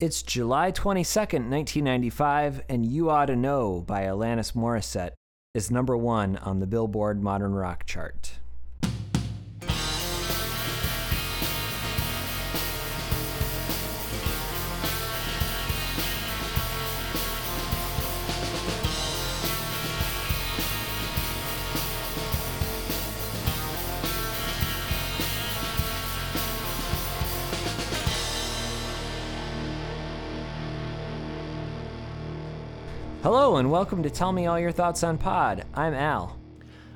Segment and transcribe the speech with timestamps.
[0.00, 5.14] It's July 22nd, 1995, and You Ought to Know by Alanis Morissette
[5.54, 8.38] is number one on the Billboard Modern Rock chart.
[33.30, 35.66] Hello, and welcome to Tell Me All Your Thoughts on Pod.
[35.74, 36.38] I'm Al.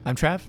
[0.06, 0.40] I'm Trav.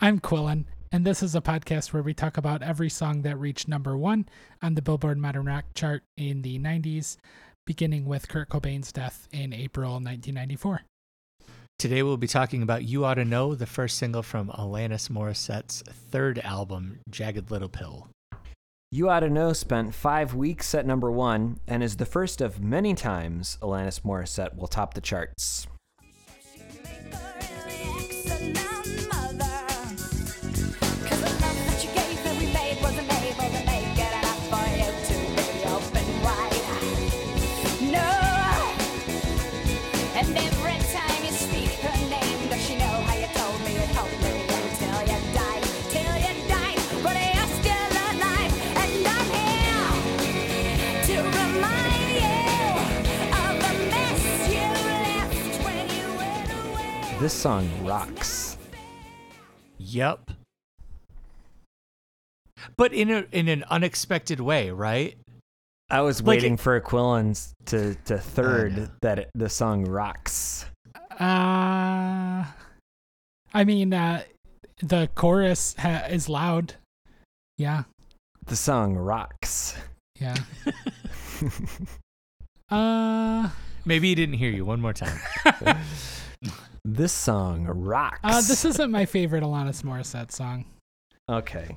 [0.00, 3.68] I'm Quillen, and this is a podcast where we talk about every song that reached
[3.68, 4.26] number one
[4.62, 7.18] on the Billboard Modern Rock chart in the 90s,
[7.66, 10.80] beginning with Kurt Cobain's death in April 1994.
[11.78, 15.82] Today we'll be talking about You Ought to Know, the first single from Alanis Morissette's
[15.82, 18.08] third album, Jagged Little Pill.
[18.90, 22.62] You Ought to Know spent five weeks at number one and is the first of
[22.62, 25.66] many times Alanis Morissette will top the charts.
[57.20, 58.56] This song rocks.
[59.78, 60.30] Yep.
[62.76, 65.16] But in a in an unexpected way, right?
[65.90, 68.88] I was Like waiting it- for Quillens to, to third know.
[69.02, 70.66] that it, the song rocks.
[71.18, 72.44] Uh,
[73.54, 74.22] I mean, uh,
[74.82, 76.74] the chorus ha- is loud.
[77.56, 77.84] Yeah,
[78.44, 79.76] The song rocks.
[80.20, 80.36] yeah.
[82.70, 83.48] uh,
[83.84, 84.64] Maybe he didn't hear you.
[84.64, 85.18] One more time.
[86.90, 88.18] This song rocks.
[88.24, 90.64] uh, this isn't my favorite Alanis Morissette song,
[91.28, 91.76] okay.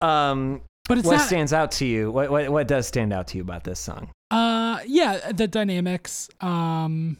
[0.00, 1.26] Um, but it's what not.
[1.26, 2.12] stands out to you?
[2.12, 4.10] What, what what does stand out to you about this song?
[4.30, 6.28] Uh, yeah, the dynamics.
[6.40, 7.16] Um,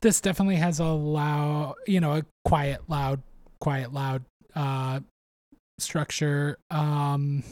[0.00, 3.20] this definitely has a loud, you know, a quiet, loud,
[3.60, 4.24] quiet, loud,
[4.54, 5.00] uh,
[5.78, 6.56] structure.
[6.70, 7.44] Um,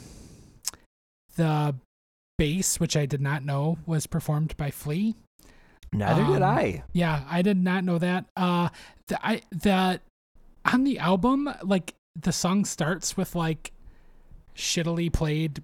[1.35, 1.75] the
[2.39, 5.15] bass, which I did not know was performed by Flea.
[5.91, 6.83] Neither did Um, I.
[6.93, 8.25] Yeah, I did not know that.
[8.35, 8.69] Uh,
[9.07, 9.99] the I the
[10.65, 13.71] on the album, like the song starts with like
[14.55, 15.63] shittily played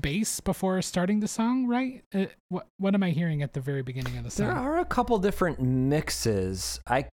[0.00, 2.02] bass before starting the song, right?
[2.14, 4.46] Uh, what what am I hearing at the very beginning of the song?
[4.46, 6.80] There are a couple different mixes.
[6.86, 7.06] I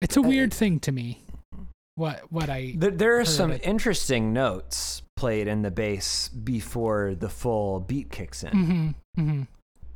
[0.00, 1.22] it's a weird thing to me.
[1.96, 3.62] What what I there, there are some it.
[3.64, 8.50] interesting notes played in the bass before the full beat kicks in.
[8.52, 8.90] hmm
[9.22, 9.42] hmm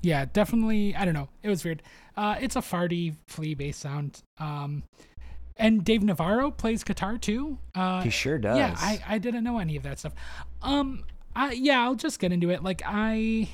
[0.02, 0.94] Yeah, definitely.
[0.94, 1.28] I don't know.
[1.42, 1.82] It was weird.
[2.16, 4.22] Uh, it's a farty flea bass sound.
[4.38, 4.82] Um,
[5.56, 7.58] and Dave Navarro plays guitar too.
[7.74, 8.56] Uh, He sure does.
[8.56, 10.14] Yeah, I, I didn't know any of that stuff.
[10.62, 11.04] Um,
[11.36, 12.62] I yeah, I'll just get into it.
[12.62, 13.48] Like I,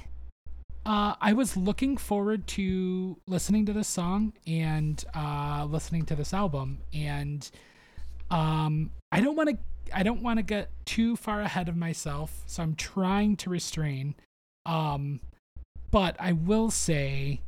[0.85, 6.33] uh, I was looking forward to listening to this song and uh, listening to this
[6.33, 7.51] album, and
[8.31, 9.59] um, I don't want to.
[9.93, 14.15] I don't want to get too far ahead of myself, so I'm trying to restrain.
[14.65, 15.21] Um,
[15.97, 17.41] but I will say,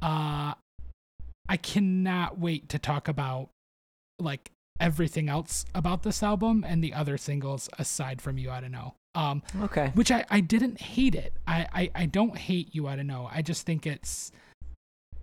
[0.00, 0.54] uh,
[1.50, 3.50] I cannot wait to talk about
[4.18, 8.70] like everything else about this album and the other singles aside from You Ought to
[8.70, 8.94] Know.
[9.14, 9.90] Um, okay.
[9.92, 11.34] which I, I didn't hate it.
[11.46, 13.28] I, I, I don't hate You Ought to Know.
[13.30, 14.32] I just think it's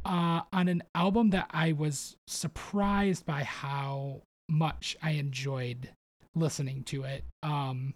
[0.06, 5.90] uh, on an album that I was surprised by how much I enjoyed
[6.36, 7.24] listening to it.
[7.42, 7.96] Um,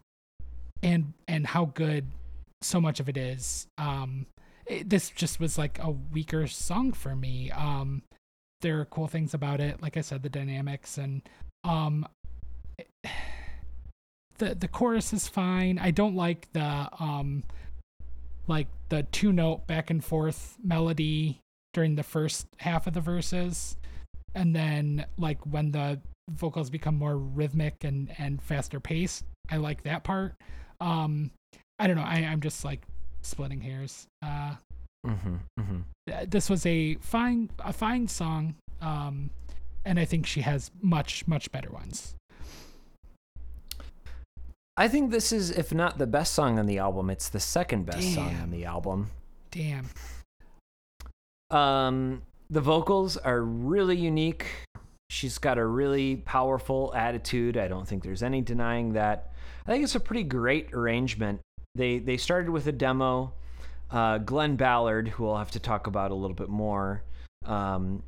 [0.81, 2.07] and and how good
[2.63, 3.67] so much of it is.
[3.77, 4.25] Um,
[4.65, 7.51] it, this just was like a weaker song for me.
[7.51, 8.03] Um,
[8.61, 11.21] there are cool things about it, like I said, the dynamics and
[11.63, 12.07] um,
[14.37, 15.79] the the chorus is fine.
[15.79, 17.43] I don't like the um,
[18.47, 21.39] like the two note back and forth melody
[21.73, 23.77] during the first half of the verses,
[24.35, 25.99] and then like when the
[26.29, 29.25] vocals become more rhythmic and and faster paced.
[29.49, 30.35] I like that part.
[30.79, 31.31] Um,
[31.77, 32.03] I don't know.
[32.03, 32.81] I I'm just like
[33.21, 34.07] splitting hairs.
[34.23, 34.55] Uh,
[35.03, 35.79] Mm-hmm, mm-hmm.
[36.07, 39.31] th- this was a fine a fine song um
[39.83, 42.13] and i think she has much much better ones
[44.77, 47.85] I think this is, if not the best song on the album, it's the second
[47.85, 49.09] best song on the album.
[49.51, 49.89] damn
[51.49, 54.45] Um, the vocals are really unique.
[55.09, 57.57] She's got a really powerful attitude.
[57.57, 59.33] I don't think there's any denying that.
[59.67, 61.41] I think it's a pretty great arrangement
[61.75, 63.33] they they started with a demo.
[63.89, 67.03] Uh, Glen Ballard, who I'll have to talk about a little bit more,
[67.45, 68.03] um,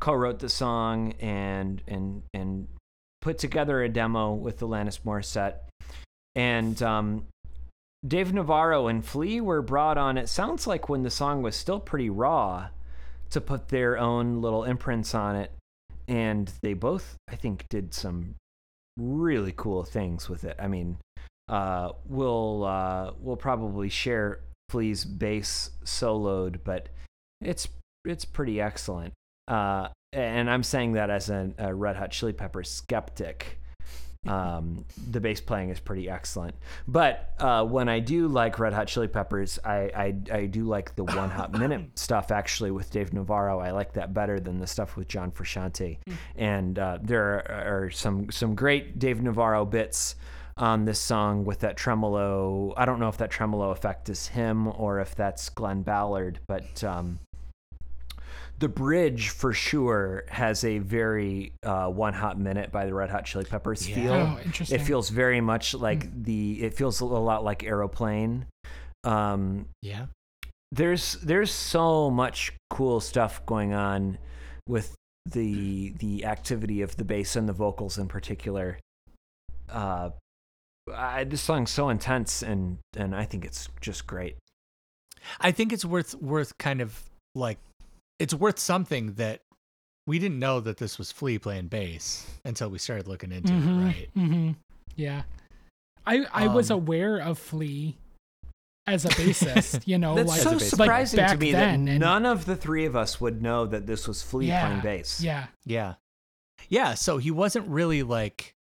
[0.00, 2.66] co-wrote the song and and and
[3.20, 5.56] put together a demo with the Alanis Morissette.
[6.34, 7.26] And um,
[8.06, 10.18] Dave Navarro and Flea were brought on.
[10.18, 12.68] It sounds like when the song was still pretty raw,
[13.30, 15.52] to put their own little imprints on it,
[16.08, 18.34] and they both, I think, did some
[18.96, 20.56] really cool things with it.
[20.58, 20.98] I mean,
[21.50, 26.88] uh, we'll uh, we'll probably share Flea's bass soloed, but
[27.40, 27.68] it's
[28.04, 29.12] it's pretty excellent.
[29.48, 33.58] Uh, and I'm saying that as a, a Red Hot Chili Pepper skeptic.
[34.28, 36.54] Um, the bass playing is pretty excellent,
[36.86, 40.94] but uh, when I do like Red Hot Chili Peppers, I I, I do like
[40.94, 43.60] the One Hot Minute stuff actually with Dave Navarro.
[43.60, 45.96] I like that better than the stuff with John Frusciante,
[46.36, 50.16] and uh, there are, are some some great Dave Navarro bits
[50.60, 52.74] on this song with that tremolo.
[52.76, 56.84] I don't know if that tremolo effect is him or if that's Glen Ballard, but
[56.84, 57.18] um,
[58.58, 63.24] the bridge for sure has a very uh, one hot minute by the Red Hot
[63.24, 63.94] Chili Peppers Yeah.
[63.94, 64.12] feel.
[64.12, 64.78] Oh, interesting.
[64.78, 66.62] It feels very much like the.
[66.62, 68.44] It feels a lot like Aeroplane.
[69.02, 70.06] Um, Yeah.
[70.72, 74.18] there's there's so much cool stuff going on
[74.68, 78.78] with the the activity of the bass and the vocals in particular.
[79.70, 80.10] Uh,
[80.94, 84.36] I, this song's so intense and and I think it's just great.
[85.40, 87.02] I think it's worth worth kind of
[87.34, 87.58] like
[88.18, 89.40] it's worth something that
[90.06, 93.84] we didn't know that this was Flea playing bass until we started looking into it,
[93.84, 94.08] right?
[94.14, 94.50] hmm
[94.96, 95.22] Yeah.
[96.06, 97.96] I I was Um, aware of Flea
[98.86, 101.52] as a bassist, you know, That's like, so As a bass surprising like to me
[101.52, 104.46] then, that and- none of the three of us would know that this was Flea
[104.48, 105.20] Yeah, playing bass.
[105.22, 105.46] Yeah.
[105.64, 105.94] Yeah.
[106.68, 108.54] Yeah, so he wasn't really like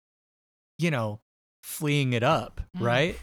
[0.78, 1.20] you know,
[1.64, 2.86] fleeing it up, Mm.
[2.86, 3.20] right?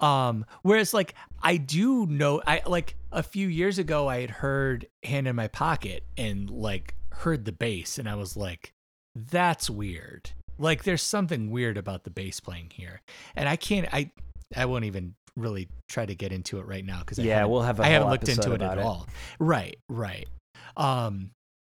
[0.00, 4.86] Um whereas like I do know I like a few years ago I had heard
[5.04, 8.72] Hand in My Pocket and like heard the bass and I was like
[9.14, 10.30] that's weird.
[10.58, 13.00] Like there's something weird about the bass playing here.
[13.36, 14.10] And I can't I
[14.56, 17.62] I won't even really try to get into it right now cuz Yeah, haven't- we'll
[17.62, 18.84] have a I haven't looked into it at it.
[18.84, 19.06] all.
[19.38, 20.28] Right, right.
[20.76, 21.30] Um,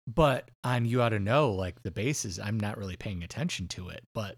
[0.07, 3.67] but on you ought to know, like the bass is I'm not really paying attention
[3.69, 4.03] to it.
[4.13, 4.35] But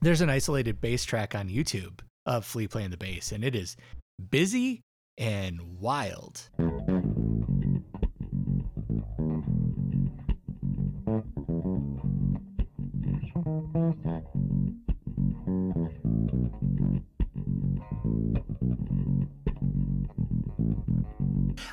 [0.00, 3.76] there's an isolated bass track on YouTube of Flea playing the bass, and it is
[4.30, 4.82] busy
[5.16, 6.48] and wild.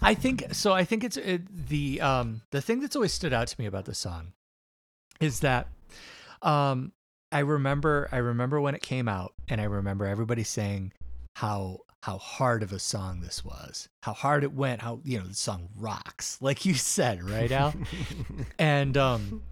[0.02, 0.72] I think so.
[0.74, 3.86] I think it's it, the um the thing that's always stood out to me about
[3.86, 4.34] the song
[5.20, 5.68] is that
[6.42, 6.92] um
[7.36, 10.94] I remember I remember when it came out and I remember everybody saying
[11.36, 13.90] how how hard of a song this was.
[14.04, 16.38] How hard it went, how you know, the song rocks.
[16.42, 17.74] Like you said, right Al?
[18.58, 19.44] and um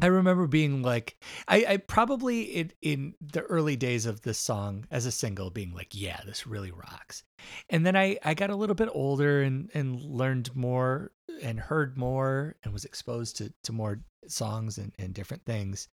[0.00, 4.86] I remember being like, I, I probably in, in the early days of this song
[4.90, 7.24] as a single being like, yeah, this really rocks.
[7.68, 11.12] And then I, I got a little bit older and, and learned more
[11.42, 15.88] and heard more and was exposed to, to more songs and, and different things.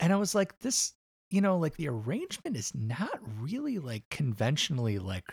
[0.00, 0.92] And I was like, this,
[1.30, 5.24] you know, like the arrangement is not really like conventionally like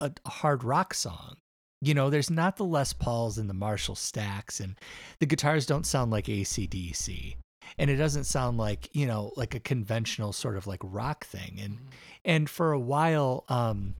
[0.00, 1.36] a, hard rock song.
[1.82, 4.76] You know, there's not the Les Pauls and the Marshall stacks, and
[5.20, 7.36] the guitars don't sound like ACDC.
[7.78, 11.60] And it doesn't sound like, you know, like a conventional sort of like rock thing.
[11.62, 11.78] And
[12.24, 13.94] and for a while, um,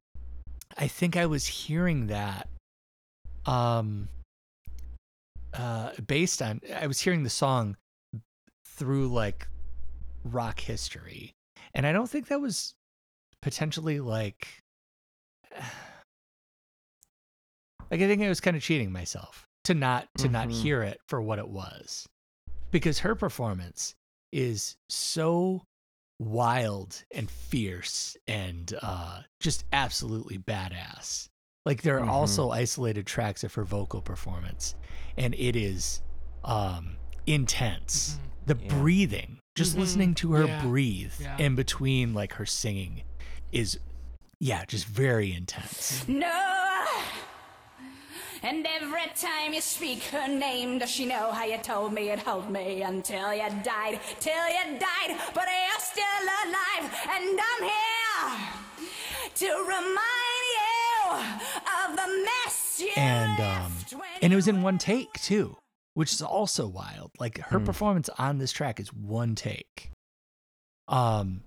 [0.79, 2.49] I think I was hearing that
[3.45, 4.09] um
[5.55, 7.77] uh based on I was hearing the song
[8.67, 9.47] through like
[10.33, 11.33] rock history.
[11.75, 12.75] And I don't think that was
[13.43, 14.49] potentially like
[17.91, 20.63] like I think I was kind of cheating myself to not to not Mhm.
[20.63, 22.07] hear it for what it was.
[22.71, 23.95] Because her performance
[24.33, 25.63] is so
[26.19, 31.29] wild and fierce and uh just absolutely badass.
[31.65, 32.11] Like there are Mhm.
[32.11, 34.75] also isolated tracks of her vocal performance
[35.17, 36.01] and it is
[36.45, 38.19] um intense.
[38.47, 38.69] The Yeah.
[38.69, 39.81] breathing, just Mhm.
[39.81, 40.63] listening to her Yeah.
[40.63, 41.37] breathe Yeah.
[41.39, 43.03] in between like her singing
[43.51, 43.79] is
[44.39, 46.05] yeah, just very intense.
[46.07, 46.85] No.
[48.43, 52.19] And every time you speak her name, does she know how you told me you'd
[52.21, 53.99] hold me until you died?
[54.21, 56.85] Till you died, but you're still alive,
[57.15, 58.89] and I'm here
[59.37, 61.17] to remind you
[61.81, 65.57] of the mess you and um left when and it was in one take too
[65.97, 69.91] which is also wild like her performance on this track is one take
[70.89, 71.41] um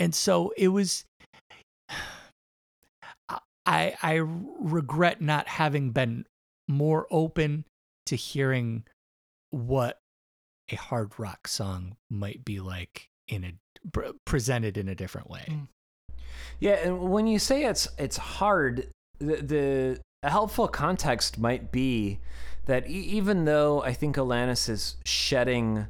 [0.00, 1.04] and so it was
[3.66, 6.26] I I regret not having been
[6.68, 7.64] more open
[8.06, 8.84] to hearing
[9.50, 9.98] what
[10.70, 13.52] a hard rock song might be like in a
[14.24, 15.46] presented in a different way.
[15.48, 15.68] Mm.
[16.60, 22.18] Yeah, and when you say it's it's hard, the, the a helpful context might be
[22.66, 25.86] that e- even though I think Alanis is shedding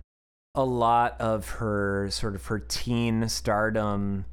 [0.55, 4.25] a lot of her sort of her teen stardom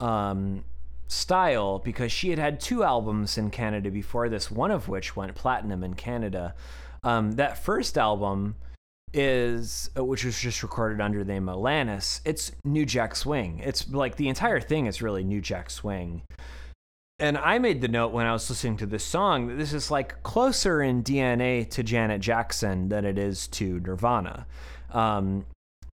[0.00, 0.64] um,
[1.08, 5.34] style because she had had two albums in Canada before this, one of which went
[5.34, 6.54] platinum in Canada.
[7.02, 8.56] Um, that first album
[9.12, 12.20] is uh, which was just recorded under the name Alanis.
[12.24, 13.60] It's New Jack Swing.
[13.64, 16.22] It's like the entire thing is really New Jack Swing.
[17.18, 19.90] And I made the note when I was listening to this song that this is
[19.90, 24.46] like closer in DNA to Janet Jackson than it is to Nirvana.
[24.92, 25.46] Um,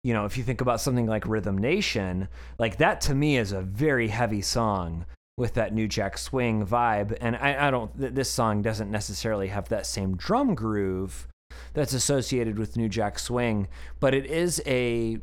[0.03, 3.51] you know, if you think about something like Rhythm Nation, like that to me is
[3.51, 5.05] a very heavy song
[5.37, 7.15] with that New Jack Swing vibe.
[7.21, 11.27] And I, I don't, this song doesn't necessarily have that same drum groove
[11.73, 13.67] that's associated with New Jack Swing,
[13.99, 15.19] but it is a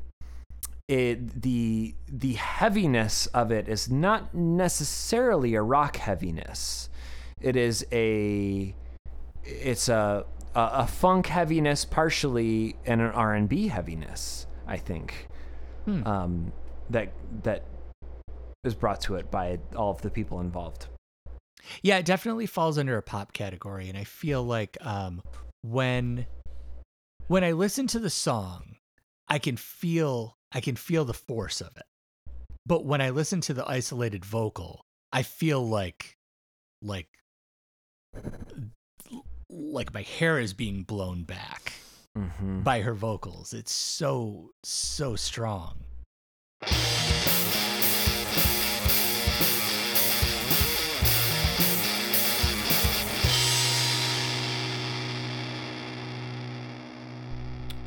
[0.89, 6.89] it the the heaviness of it is not necessarily a rock heaviness.
[7.41, 8.75] It is a
[9.45, 14.47] it's a a, a funk heaviness partially and an R and B heaviness.
[14.67, 15.29] I think
[15.85, 16.07] Hmm.
[16.07, 16.53] um,
[16.91, 17.13] that
[17.45, 17.65] that
[18.65, 20.87] is brought to it by all of the people involved.
[21.83, 25.23] Yeah, it definitely falls under a pop category, and I feel like um,
[25.63, 26.27] when
[27.27, 28.77] when I listen to the song,
[29.29, 31.85] I can feel I can feel the force of it.
[32.67, 36.17] But when I listen to the isolated vocal, I feel like
[36.83, 37.09] like
[39.51, 41.73] like my hair is being blown back
[42.17, 42.63] Mm-hmm.
[42.63, 43.53] by her vocals.
[43.53, 45.77] It's so so strong.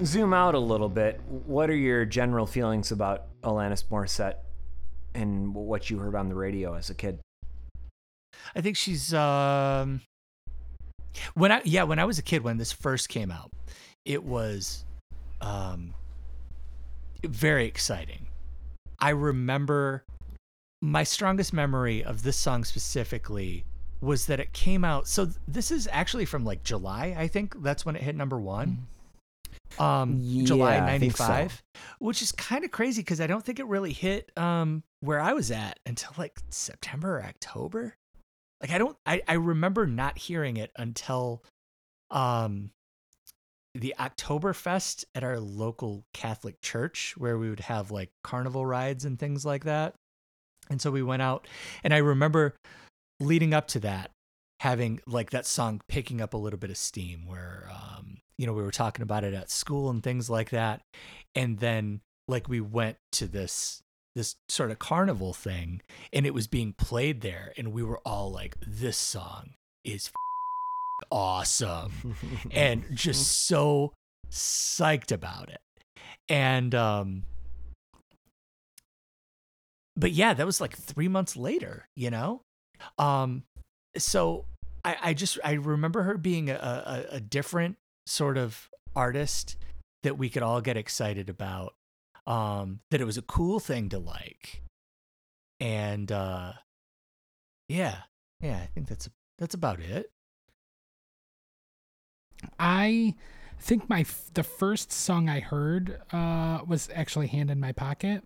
[0.04, 1.20] Zoom out a little bit.
[1.28, 4.38] What are your general feelings about Alanis Morissette
[5.14, 7.20] and what you heard on the radio as a kid?
[8.56, 10.02] I think she's um
[11.34, 13.52] when I yeah, when I was a kid when this first came out,
[14.06, 14.86] it was
[15.42, 15.94] um
[17.24, 18.28] very exciting.
[19.00, 20.04] I remember
[20.82, 23.66] my strongest memory of this song specifically
[24.00, 27.86] was that it came out so this is actually from like July, I think that's
[27.86, 28.88] when it hit number 1.
[29.80, 31.24] Um July Yeah, I think so.
[31.28, 31.64] 95,
[32.00, 35.34] which is kind of crazy cuz I don't think it really hit um where I
[35.34, 37.96] was at until like September or October
[38.62, 41.44] like i don't I, I remember not hearing it until
[42.10, 42.72] um
[43.74, 49.18] the oktoberfest at our local catholic church where we would have like carnival rides and
[49.18, 49.96] things like that
[50.70, 51.48] and so we went out
[51.84, 52.56] and i remember
[53.20, 54.12] leading up to that
[54.60, 58.54] having like that song picking up a little bit of steam where um you know
[58.54, 60.82] we were talking about it at school and things like that.
[61.36, 63.82] And then like we went to this
[64.16, 68.32] this sort of carnival thing and it was being played there and we were all
[68.32, 69.52] like this song
[69.86, 72.16] is f- awesome.
[72.52, 73.94] And just so
[74.30, 75.62] psyched about it.
[76.28, 77.24] And um
[79.96, 82.42] but yeah that was like three months later you know?
[82.98, 83.44] Um
[83.98, 84.46] so
[84.84, 86.54] i i just i remember her being a
[87.12, 89.56] a, a different sort of artist
[90.04, 91.74] that we could all get excited about
[92.28, 94.62] um that it was a cool thing to like
[95.60, 96.54] and uh
[97.68, 97.98] yeah
[98.42, 100.12] yeah i think that's that's about it
[102.60, 103.16] I
[103.60, 108.24] think my the first song I heard uh, was actually "Hand in My Pocket,"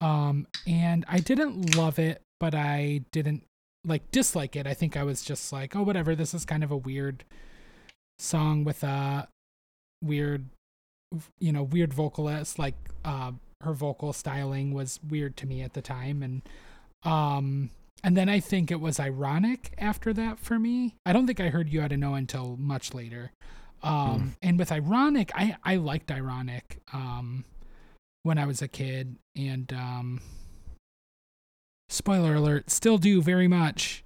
[0.00, 3.44] um, and I didn't love it, but I didn't
[3.86, 4.66] like dislike it.
[4.66, 6.14] I think I was just like, oh, whatever.
[6.14, 7.24] This is kind of a weird
[8.18, 9.28] song with a
[10.02, 10.46] weird,
[11.38, 12.58] you know, weird vocalist.
[12.58, 16.42] Like uh, her vocal styling was weird to me at the time, and
[17.02, 17.70] um,
[18.02, 20.94] and then I think it was ironic after that for me.
[21.06, 23.32] I don't think I heard You Ought to Know until much later.
[23.82, 27.44] Um, And with ironic, I, I liked ironic um,
[28.22, 29.16] when I was a kid.
[29.36, 30.20] And um,
[31.88, 34.04] spoiler alert, still do very much.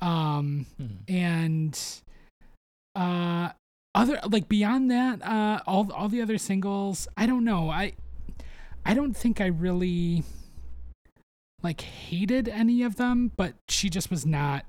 [0.00, 0.66] Um,
[1.08, 1.78] and
[2.98, 3.52] uh,
[3.94, 7.70] other like beyond that, uh, all all the other singles, I don't know.
[7.70, 7.92] I
[8.84, 10.24] I don't think I really
[11.62, 14.64] like hated any of them, but she just was not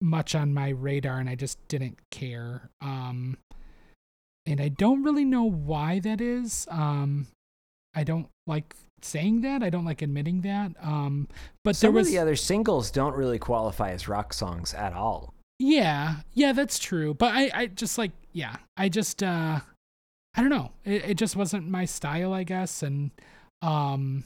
[0.00, 2.70] much on my radar and I just didn't care.
[2.80, 3.38] Um
[4.46, 6.66] and I don't really know why that is.
[6.70, 7.28] Um
[7.94, 9.62] I don't like saying that.
[9.62, 10.72] I don't like admitting that.
[10.82, 11.28] Um,
[11.62, 14.92] but Some there was of the other singles don't really qualify as rock songs at
[14.92, 15.34] all.
[15.58, 17.14] Yeah, yeah, that's true.
[17.14, 19.60] But I, I just like, yeah, I just, uh,
[20.36, 20.72] I don't know.
[20.84, 22.82] It, it just wasn't my style, I guess.
[22.82, 23.10] And,
[23.62, 24.24] um,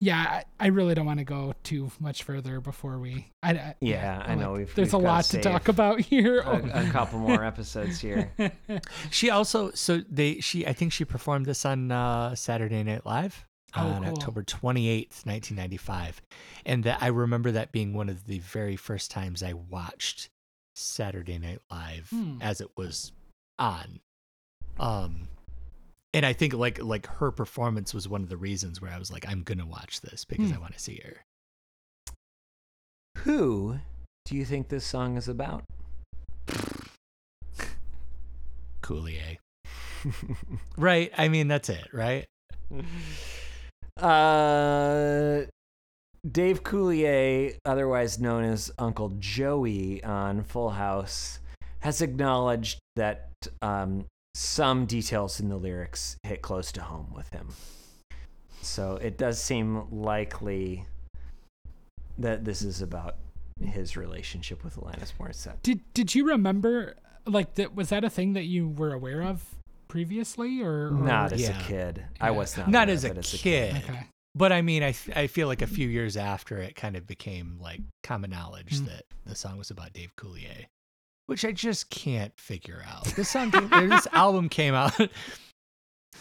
[0.00, 3.26] yeah, I, I really don't want to go too much further before we.
[3.42, 4.52] I, I Yeah, I know.
[4.52, 6.38] like- We've, there's we've a lot to talk about here.
[6.40, 8.32] A, a couple more episodes here.
[9.10, 13.44] She also so they she I think she performed this on uh, Saturday Night Live
[13.76, 14.12] Oh, on cool.
[14.14, 16.22] October 28th, 1995.
[16.64, 20.28] And that I remember that being one of the very first times I watched
[20.74, 22.38] Saturday Night Live Hmm.
[22.40, 23.12] as it was
[23.58, 24.00] on.
[24.80, 25.28] Um
[26.14, 29.10] and I think like like her performance was one of the reasons where I was
[29.12, 30.54] like I'm going to watch this because Hmm.
[30.56, 31.16] I want to see her.
[33.18, 33.80] Who
[34.24, 35.64] do you think this song is about?
[38.82, 39.36] Coulier.
[40.78, 41.10] right?
[41.18, 42.24] I mean that's it, right?
[43.98, 45.42] Uh,
[46.30, 51.40] Dave Coulier, otherwise known as Uncle Joey on Full House,
[51.80, 53.30] has acknowledged that
[53.62, 57.48] um, some details in the lyrics hit close to home with him.
[58.62, 60.84] So it does seem likely
[62.18, 63.16] that this is about
[63.64, 65.62] his relationship with Alanis Morissette.
[65.62, 67.74] did Did you remember like that?
[67.74, 69.44] Was that a thing that you were aware of
[69.88, 71.58] previously, or, or Not as Yeah.
[71.58, 72.04] a kid.
[72.20, 72.68] I was not.
[72.68, 73.76] Not aware as of a it kid.
[73.76, 74.06] Okay.
[74.34, 77.58] But I mean, I, I feel like a few years after it kind of became
[77.60, 78.86] like common knowledge Mm.
[78.86, 80.66] that the song was about Dave Coulier,
[81.26, 83.06] which I just can't figure out.
[83.06, 84.92] This song, came, this album came out.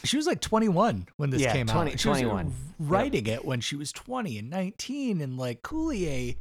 [0.03, 1.99] She was like 21 when this Yeah, came 20 out.
[1.99, 2.53] She was 21.
[2.79, 6.35] writing it when she was 20 and 19, and like Coulier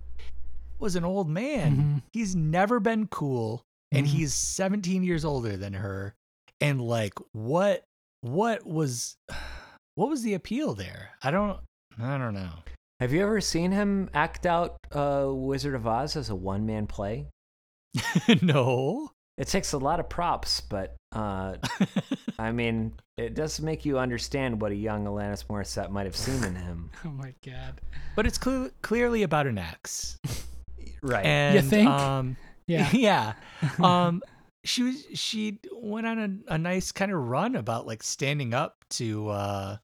[0.78, 1.76] was an old man.
[1.76, 2.02] Mhm.
[2.12, 4.10] He's never been cool, and Mhm.
[4.10, 6.14] he's 17 years older than her.
[6.60, 7.84] And like, what,
[8.22, 9.16] what was,
[9.94, 11.10] what was the appeal there?
[11.22, 11.58] I don't,
[12.00, 12.50] I don't know.
[13.00, 16.86] Have you ever seen him act out uh, Wizard of Oz as a one man
[16.86, 17.26] play?
[18.42, 19.10] no.
[19.36, 21.56] It takes a lot of props, but uh,
[22.38, 26.42] I mean, it does make you understand what a young Alanis Morissette might have seen
[26.42, 26.90] in him.
[27.04, 27.80] Oh my god.
[28.16, 30.16] but it's clear, clearly about an ex.
[31.02, 31.24] Right.
[31.24, 31.88] And, think?
[31.88, 32.88] Um, Yeah.
[32.92, 33.32] yeah.
[33.78, 34.22] Um,
[34.66, 38.84] she was she went on a, a nice kind of run about like standing up
[38.90, 39.76] to uh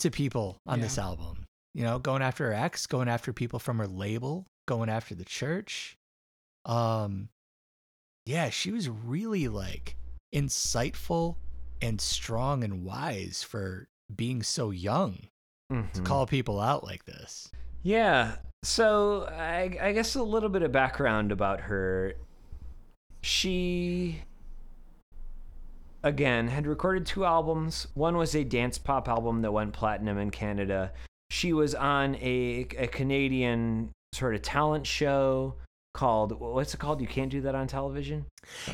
[0.00, 1.44] to people on this album.
[1.74, 5.24] You know, going after her ex, going after people from her label, going after the
[5.24, 5.96] church.
[6.64, 7.28] Um
[8.26, 9.96] yeah, she was really like
[10.34, 11.36] insightful
[11.82, 15.18] and strong and wise for being so young
[15.70, 16.04] to Mhm.
[16.04, 17.50] call people out like this.
[17.82, 18.36] Yeah.
[18.62, 22.14] So I, I guess a little bit of background about her.
[23.24, 24.20] She,
[26.02, 27.86] again, had recorded two albums.
[27.94, 30.92] One was a dance pop album that went platinum in Canada.
[31.30, 35.54] She was on a, a Canadian sort of talent show
[35.94, 37.00] called, what's it called?
[37.00, 38.26] You can't do that on television?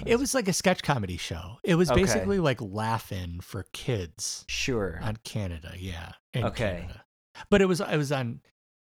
[0.04, 1.58] It was like a sketch comedy show.
[1.62, 2.00] It was Okay.
[2.00, 4.98] basically like Laugh-In for kids Sure.
[5.02, 6.12] on Canada, yeah.
[6.34, 6.78] Okay.
[6.80, 7.04] Canada.
[7.50, 8.40] But it was it was on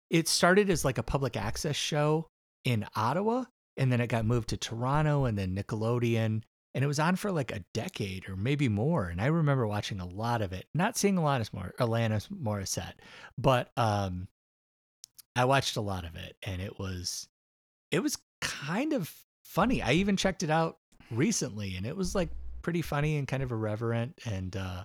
[0.09, 2.27] it started as like a public access show
[2.65, 3.45] in Ottawa
[3.77, 6.43] and then it got moved to Toronto and then Nickelodeon
[6.75, 10.01] and it was on for like a decade or maybe more and I remember watching
[10.01, 10.67] a lot of it.
[10.75, 12.95] Not seeing Alanis Mor- Alanis Morissette,
[13.39, 14.29] but um
[15.35, 17.29] I watched a lot of it and it was
[17.91, 19.83] it was kind of funny.
[19.83, 20.79] I even checked it out
[21.11, 22.31] recently and it was like
[22.63, 24.85] pretty funny and kind of irreverent and uh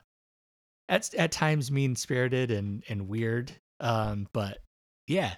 [0.89, 3.52] at at times mean spirited and and weird.
[3.80, 4.60] Um, but
[5.08, 5.36] yeah,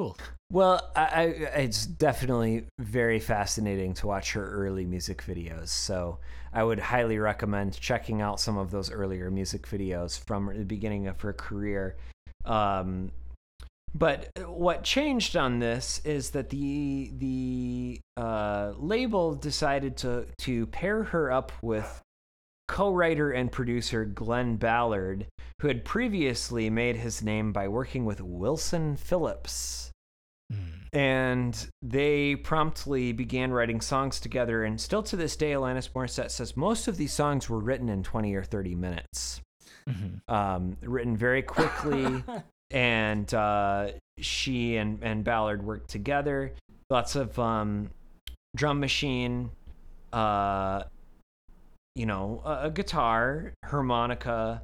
[0.00, 0.16] cool.
[0.50, 1.22] Well, I, I,
[1.60, 5.68] it's definitely very fascinating to watch her early music videos.
[5.68, 6.18] So
[6.52, 11.06] I would highly recommend checking out some of those earlier music videos from the beginning
[11.06, 11.96] of her career.
[12.46, 13.12] Um,
[13.94, 21.02] but what changed on this is that the the uh, label decided to to pair
[21.04, 22.00] her up with
[22.68, 25.26] co-writer and producer Glen Ballard,
[25.60, 29.89] who had previously made his name by working with Wilson Phillips.
[30.92, 34.64] And they promptly began writing songs together.
[34.64, 38.02] And still to this day, Alanis Morissette says most of these songs were written in
[38.02, 39.40] 20 or 30 minutes,
[39.88, 40.20] Mhm.
[40.28, 42.24] um, written very quickly.
[42.70, 46.52] and uh, she and, and Ballard worked together.
[46.88, 47.90] Lots of um,
[48.56, 49.50] drum machine,
[50.12, 50.82] uh,
[51.94, 54.62] you know, a, a guitar, harmonica.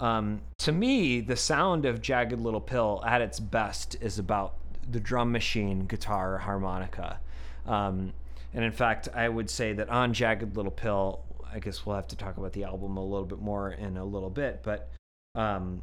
[0.00, 4.54] Um, to me, the sound of Jagged Little Pill at its best is about
[4.90, 7.20] the drum machine, guitar, harmonica.
[7.66, 8.12] Um,
[8.52, 11.20] and in fact, I would say that on Jagged Little Pill,
[11.52, 14.04] I guess we'll have to talk about the album a little bit more in a
[14.04, 14.90] little bit, but
[15.34, 15.82] um,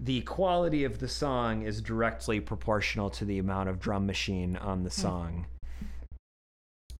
[0.00, 4.82] the quality of the song is directly proportional to the amount of drum machine on
[4.84, 5.46] the song.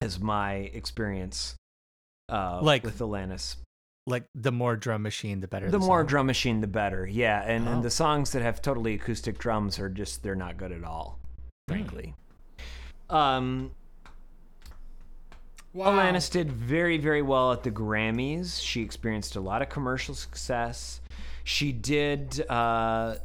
[0.00, 1.54] Is my experience
[2.28, 3.56] uh, Like- with Alanis.
[4.06, 5.70] Like the more drum machine, the better.
[5.70, 6.06] The more song.
[6.06, 7.06] drum machine, the better.
[7.06, 7.72] Yeah, and, Oh.
[7.72, 11.20] and the songs that have totally acoustic drums are just they're not good at all,
[11.68, 12.14] frankly.
[13.08, 13.70] Um,
[15.74, 18.60] Alanis did very, very well at the Grammys.
[18.62, 21.00] She experienced a lot of commercial success.
[21.44, 23.16] She did uh,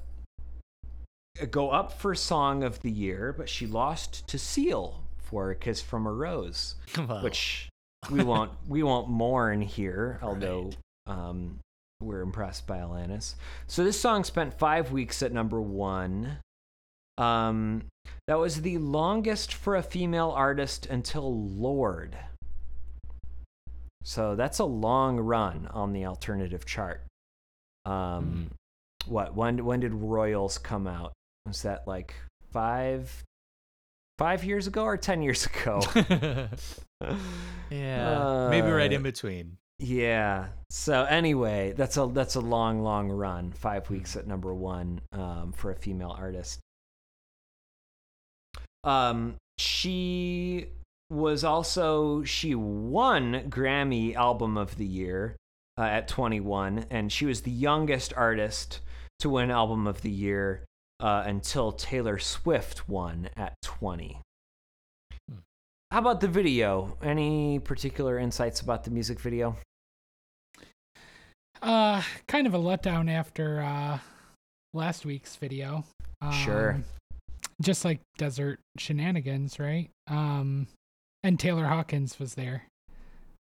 [1.52, 5.82] go up for Song of the Year, but she lost to Seal for A Kiss
[5.82, 7.68] from a Rose, Well, which
[8.12, 10.72] we won't we won't mourn here, although
[11.08, 11.16] Right.
[11.16, 11.60] um,
[12.00, 13.36] we're impressed by Alanis.
[13.68, 16.38] So this song spent five weeks at number one.
[17.18, 17.86] Um,
[18.28, 22.16] that was the longest for a female artist until Lorde.
[24.04, 27.02] So that's a long run on the alternative chart.
[27.86, 28.52] Um,
[29.08, 31.14] what when when did Royals come out?
[31.46, 32.14] Was that like
[32.52, 33.24] five
[34.17, 35.82] five years ago or ten years ago?
[37.69, 39.58] yeah, maybe right Uh, in between.
[39.80, 40.47] Yeah.
[40.69, 43.51] So anyway, that's a that's a long, long run.
[43.51, 46.60] Five weeks at number one um, for a female artist.
[48.84, 50.67] Um, she
[51.10, 55.36] was also she won Grammy Album of the Year
[55.77, 58.82] uh, at 21, and she was the youngest artist
[59.19, 60.63] to win Album of the Year
[61.00, 64.20] uh, until Taylor Swift won at 20.
[65.30, 65.38] Hmm.
[65.92, 66.98] How about the video?
[67.02, 69.56] Any particular insights about the music video?
[71.62, 73.98] Uh, kind of a letdown after uh
[74.74, 75.84] last week's video.
[76.32, 76.74] Sure.
[76.74, 76.84] Um,
[77.62, 79.90] Just like Desert Shenanigans, right?
[80.08, 80.68] Um,
[81.24, 82.64] and Taylor Hawkins was there.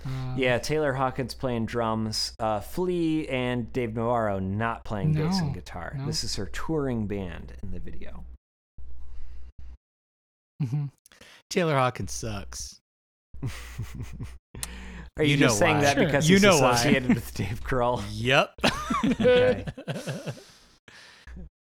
[0.04, 5.52] Um, Yeah, Taylor Hawkins playing drums, uh, Flea and Dave Navarro not playing bass and
[5.54, 5.94] guitar.
[5.98, 6.06] no.
[6.06, 8.24] This is her touring band in the video.
[10.62, 10.90] mhm.
[11.50, 12.80] Taylor Hawkins sucks.
[15.16, 15.82] Are you, You just know saying why.
[15.82, 16.04] that Sure.
[16.06, 16.72] because You he's know why.
[16.72, 18.02] associated with Dave Grohl?
[18.12, 18.54] Yep.
[19.04, 19.64] Okay.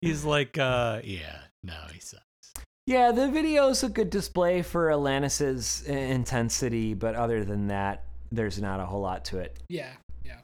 [0.01, 2.23] He's like, uh, yeah, no, he sucks.
[2.87, 8.61] Yeah, the video is a good display for Alanis's intensity, but other than that, there's
[8.61, 9.59] not a whole lot to it.
[9.69, 9.91] Yeah,
[10.23, 10.39] yeah.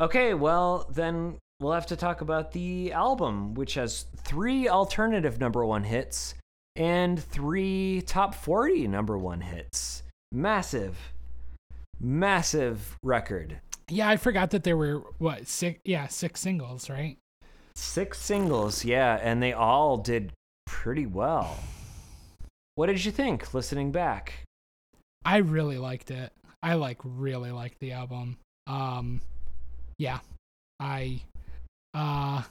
[0.00, 5.64] Okay, well, then we'll have to talk about the album, which has three alternative number
[5.64, 6.34] one hits
[6.76, 10.02] and three top 40 number one hits.
[10.32, 10.96] Massive,
[12.00, 13.60] massive record.
[13.88, 15.80] Yeah, I forgot that there were what six?
[15.84, 17.18] Yeah, six singles, right?
[17.80, 20.32] Six singles, yeah, and they all did
[20.66, 21.58] pretty well.
[22.74, 24.44] What did you think listening back?
[25.24, 26.30] I really liked it.
[26.62, 28.36] I like really liked the album.
[28.66, 29.22] Um,
[29.98, 30.18] yeah,
[30.78, 31.22] I.
[31.94, 32.42] Uh,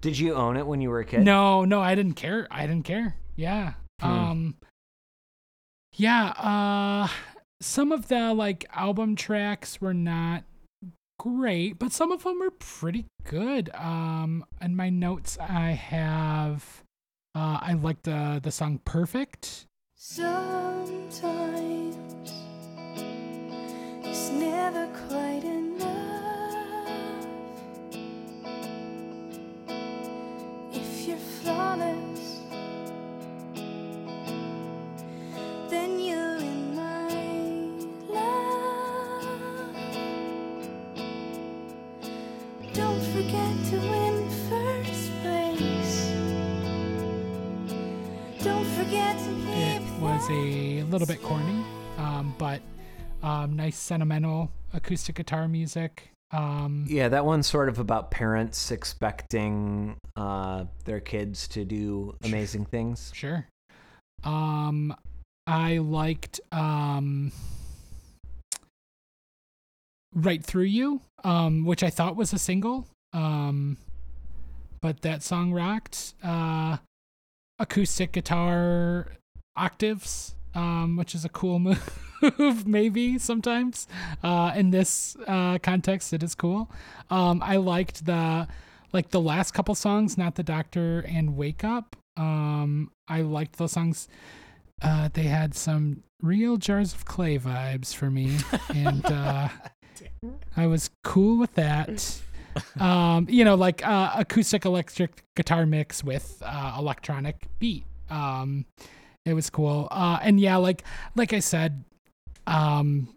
[0.00, 1.24] Did you own it when you were a kid?
[1.24, 2.48] no, no, I didn't care.
[2.50, 3.16] I didn't care.
[3.36, 3.74] Yeah.
[4.00, 4.08] Hmm.
[4.08, 4.54] Um.
[5.92, 6.28] Yeah.
[6.30, 7.08] Uh,
[7.60, 10.42] some of the like album tracks were not
[11.18, 13.70] great, but some of them were pretty good.
[13.74, 16.82] Um, in my notes, I have.
[17.34, 21.96] Uh, I like the the song "Perfect." Sometimes
[24.04, 27.26] it's never quite enough.
[30.72, 32.13] If you're flawless,
[50.24, 51.62] Was a little bit corny,
[51.98, 52.62] um, but
[53.22, 56.08] um, nice sentimental acoustic guitar music.
[56.30, 62.64] Um, Yeah, that one's sort of about parents expecting uh, their kids to do amazing
[62.64, 63.12] things.
[63.14, 63.46] Sure.
[64.22, 64.96] Um,
[65.46, 67.30] I liked um,
[70.14, 72.88] "Right Through You," um, which I thought was a single.
[73.12, 73.76] Um,
[74.80, 76.14] but that song rocked.
[76.22, 76.78] Uh,
[77.58, 79.08] acoustic guitar
[79.56, 81.58] octaves, um, which is a cool
[82.38, 83.86] move, maybe sometimes.
[84.22, 86.70] Uh, in this uh, context, it is cool.
[87.10, 88.48] Um, I liked the
[88.92, 91.96] like the last couple songs, not the Doctor and Wake Up.
[92.16, 94.08] Um, I liked those songs.
[94.80, 98.38] Uh, they had some real jars of clay vibes for me,
[98.74, 99.48] and uh,
[100.56, 102.20] I was cool with that.
[102.78, 107.84] Um, you know, like uh, acoustic electric guitar mix with uh, electronic beat.
[108.10, 108.66] Um,
[109.24, 109.88] it was cool.
[109.90, 110.84] Uh, and yeah, like
[111.14, 111.84] like I said,
[112.46, 113.08] Um,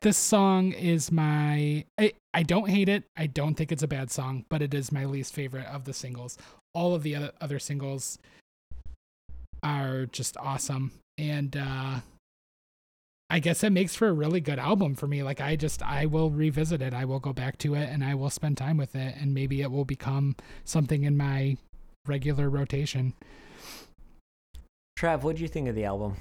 [0.00, 1.84] this song is my.
[1.98, 3.04] I, I don't hate it.
[3.16, 5.92] I don't think it's a bad song, but it is my least favorite of the
[5.92, 6.38] singles.
[6.74, 8.18] All of the other, other singles
[9.62, 10.92] are just awesome.
[11.18, 12.00] And uh,
[13.28, 15.22] I guess it makes for a really good album for me.
[15.22, 16.94] Like, I just, I will revisit it.
[16.94, 19.14] I will go back to it and I will spend time with it.
[19.20, 21.58] And maybe it will become something in my
[22.06, 23.12] regular rotation.
[25.02, 26.14] Trav, what do you think of the album?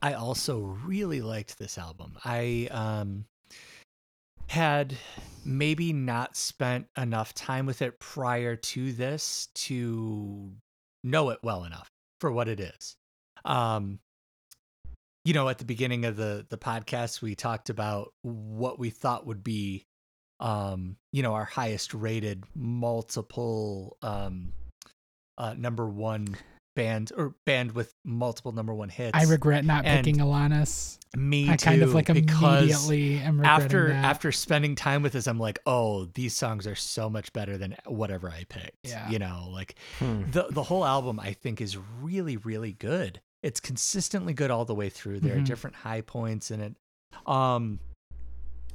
[0.00, 2.16] I also really liked this album.
[2.24, 3.26] I um
[4.48, 4.96] had
[5.44, 10.52] maybe not spent enough time with it prior to this to
[11.02, 12.96] know it well enough for what it is.
[13.44, 13.98] Um
[15.26, 19.26] you know, at the beginning of the the podcast we talked about what we thought
[19.26, 19.84] would be
[20.40, 24.54] um you know, our highest rated multiple um
[25.36, 26.38] uh number 1
[26.74, 29.12] band or band with multiple number 1 hits.
[29.14, 30.98] I regret not And picking Alanis.
[31.16, 31.64] Me I too.
[31.66, 34.04] kind of like because immediately am after that.
[34.04, 37.76] after spending time with this, I'm like, oh, these songs are so much better than
[37.86, 38.78] whatever I picked.
[38.88, 39.08] Yeah.
[39.08, 40.28] You know, like Hmm.
[40.30, 43.20] the the whole album I think is really, really good.
[43.44, 45.20] It's consistently good all the way through.
[45.20, 45.42] There Mhm.
[45.42, 46.74] are different high points in it.
[47.26, 47.78] Um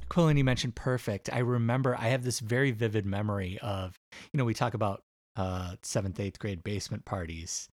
[0.08, 1.30] Quillen, you mentioned perfect.
[1.32, 3.94] I remember I have this very vivid memory of,
[4.32, 5.02] you know, we talk about
[5.36, 7.68] uh seventh, eighth grade basement parties.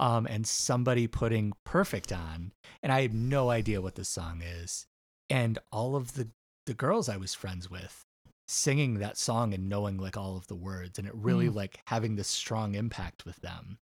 [0.00, 4.86] Um, and somebody putting perfect on, and I have no idea what the song is.
[5.28, 6.28] And all of the
[6.66, 8.02] the girls I was friends with
[8.48, 11.54] singing that song and knowing like all of the words and it really Mm.
[11.54, 13.78] like having this strong impact with them.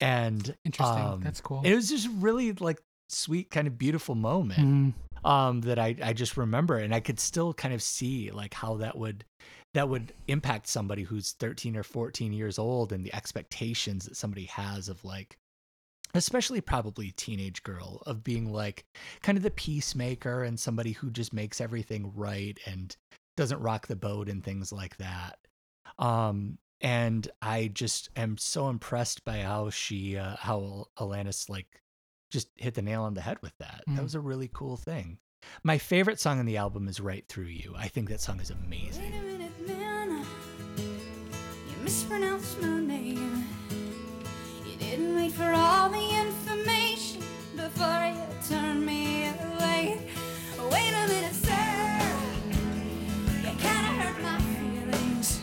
[0.00, 1.02] And Interesting.
[1.04, 1.62] um, That's cool.
[1.64, 4.94] it was just really like sweet, kind of beautiful moment Mhm.
[5.24, 8.76] um that I I just remember and I could still kind of see like how
[8.76, 9.24] that would
[9.74, 14.44] that would impact somebody who's 13 or 14 years old and the expectations that somebody
[14.46, 15.36] has of like
[16.14, 18.84] especially probably teenage girl of being like
[19.22, 22.96] kind of the peacemaker and somebody who just makes everything right and
[23.36, 25.38] doesn't rock the boat and things like that.
[25.98, 31.66] Um and i just am so impressed by how she uh, how alanis like
[32.30, 33.82] just hit the nail on the head with that.
[33.88, 34.02] That Mm.
[34.04, 35.18] was a really cool thing.
[35.64, 37.74] My favorite song on the album is right through you.
[37.76, 39.12] I think that song is amazing
[44.98, 47.20] didn't wait for all the information
[47.56, 50.00] before you turned me away.
[50.72, 51.68] Wait a minute, sir.
[53.44, 55.40] You kinda hurt my feelings.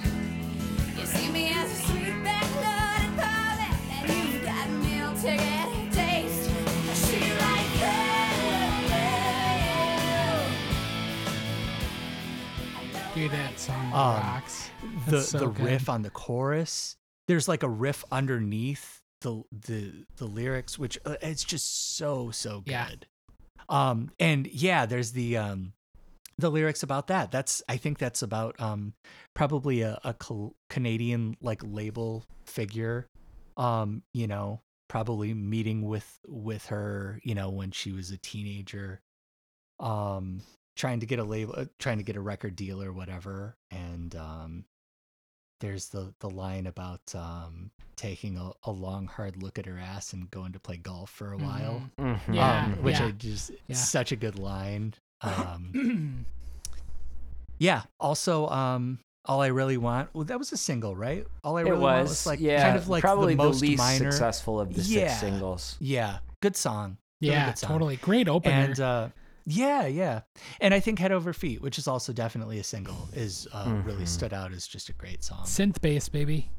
[0.98, 6.50] You see me as a sweet backloaded puppet, and you got meal ticket taste.
[7.08, 8.36] She right there.
[13.16, 14.70] Dude, that song Um, rocks.
[15.08, 15.66] the so the good.
[15.66, 21.16] riff on the chorus there's like a riff underneath the the the lyrics which uh,
[21.22, 22.72] it's just so so good.
[22.72, 22.88] Yeah.
[23.70, 25.74] um and yeah there's the um
[26.38, 27.32] the lyrics about that.
[27.32, 28.94] That's i think that's about um
[29.34, 30.14] probably a, a
[30.70, 33.08] canadian like label figure.
[33.58, 39.02] Um you know probably meeting with with her you know when she was a teenager.
[39.80, 40.42] Um
[40.76, 43.58] trying to get a label uh, trying to get a record deal or whatever.
[43.72, 44.66] And um
[45.66, 50.14] there's the the line about um taking a, a long hard look at her ass
[50.14, 52.20] and going to play golf for a while Mhm.
[52.28, 52.36] Mhm.
[52.36, 53.06] Yeah, um, which yeah.
[53.08, 53.76] I just Yeah.
[53.76, 56.26] such a good line um
[57.58, 61.62] yeah also um all i really want well that was a single right all i
[61.62, 64.12] It really want was, was like yeah, kind of like probably the most least minor
[64.12, 65.08] successful of the Yeah.
[65.08, 65.78] six singles.
[65.80, 67.70] yeah good song Really yeah, good song.
[67.72, 67.96] totally.
[67.96, 68.54] Great opener.
[68.54, 69.08] and uh
[69.46, 70.22] yeah yeah
[70.60, 74.04] and i think head over feet which is also definitely a single is uh really
[74.04, 74.08] Mhm.
[74.08, 76.50] stood out as just a great song Synth bass, baby.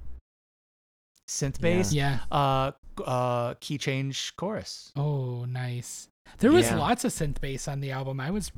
[1.29, 2.20] synth bass Yeah.
[2.31, 2.72] uh
[3.05, 6.09] uh key change chorus Oh, nice.
[6.38, 6.77] There was Yeah.
[6.79, 8.18] lots of synth bass on the album.
[8.20, 8.51] I was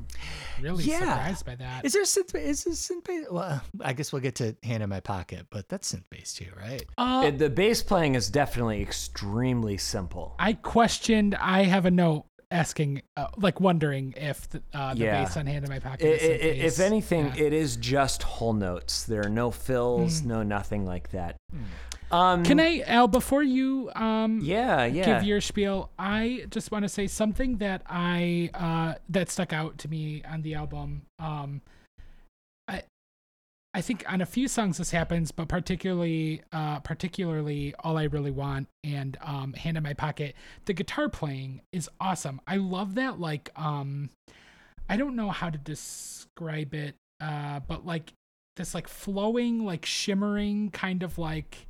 [0.59, 0.99] really Yeah.
[0.99, 1.85] surprised by that.
[1.85, 4.89] is there synth is there synth bass well i guess we'll get to hand in
[4.89, 8.81] my pocket but that's synth bass too right Uh, It- the bass playing is definitely
[8.81, 10.35] extremely simple.
[10.39, 11.35] I questioned.
[11.35, 12.25] I have a note
[12.59, 15.23] asking, uh, like, wondering if the, uh, the Yeah.
[15.23, 16.05] bass on Hand in My Pocket.
[16.05, 16.79] I- is I- bass.
[16.79, 17.43] if anything, Yeah.
[17.43, 19.03] it is just whole notes.
[19.03, 21.35] There are no fills, no nothing like that.
[22.11, 25.05] Um, Can I, Al, before you um, Yeah, yeah.
[25.19, 29.77] give your spiel, I just want to say something that I uh, that stuck out
[29.79, 31.03] to me on the album.
[31.19, 31.61] Um,
[33.73, 38.31] I think on a few songs this happens, but particularly uh, particularly all I really
[38.31, 42.41] want and um, hand in my pocket, the guitar playing is awesome.
[42.47, 43.19] I love that.
[43.19, 44.09] Like um,
[44.89, 48.13] I don't know how to describe it, uh, but like
[48.57, 51.67] this like flowing, like shimmering kind of like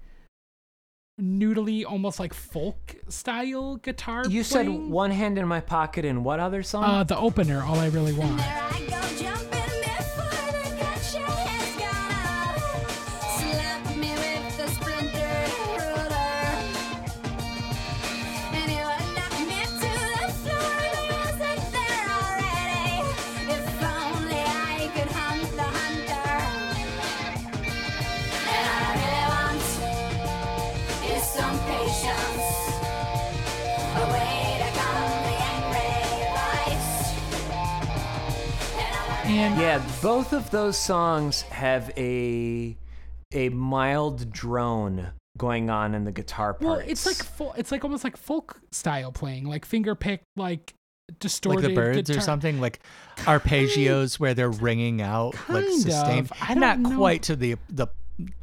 [1.22, 4.24] noodly, almost like folk style guitar.
[4.28, 6.84] You said one hand in my pocket and what other song?
[6.86, 8.42] Uh, the opener, all I really want.
[32.06, 32.20] And
[33.98, 34.30] all I
[39.26, 42.78] And Yeah, both of those songs have a
[43.32, 46.66] a mild drone going on in the guitar parts.
[46.66, 50.74] well, it's like full, it's like almost like folk style playing, like finger picked, like
[51.10, 51.70] like distorted.
[51.72, 52.80] the birds or something like
[53.20, 56.34] arpeggios where they're ringing out like sustained of.
[56.42, 56.96] I don't not know.
[56.98, 57.88] quite to the the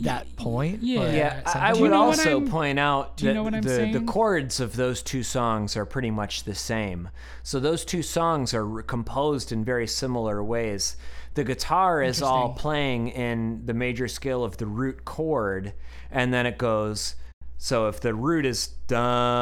[0.01, 0.99] that point yeah.
[1.01, 1.75] but yeah, I- I something.
[1.77, 4.77] You would know also I'm- point out do you that know the, the chords of
[4.77, 7.11] those two songs are pretty much the same.
[7.43, 10.97] So those two songs are composed in very similar ways.
[11.35, 15.75] The guitar is all playing in the major scale of the root chord,
[16.11, 17.15] and then it goes.
[17.59, 18.69] So if the root is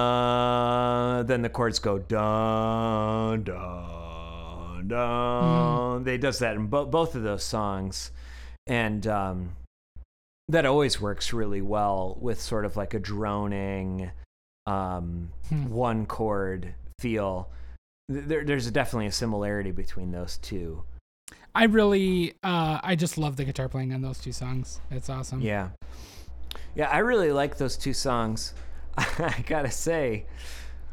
[0.04, 6.04] dun, then the chords go dun dun dun.
[6.04, 8.10] They does that in bo- both of those songs,
[8.66, 9.50] and um,
[10.48, 14.10] that always works really well with sort of like a droning
[14.66, 15.68] um, Hmm.
[15.68, 17.50] one chord feel.
[18.08, 20.84] There, there's definitely a similarity between those two.
[21.54, 24.80] I really, uh, I just love the guitar playing on those two songs.
[24.90, 25.40] It's awesome.
[25.40, 25.68] Yeah.
[26.74, 28.54] Yeah, I really like those two songs.
[28.98, 30.26] I gotta say,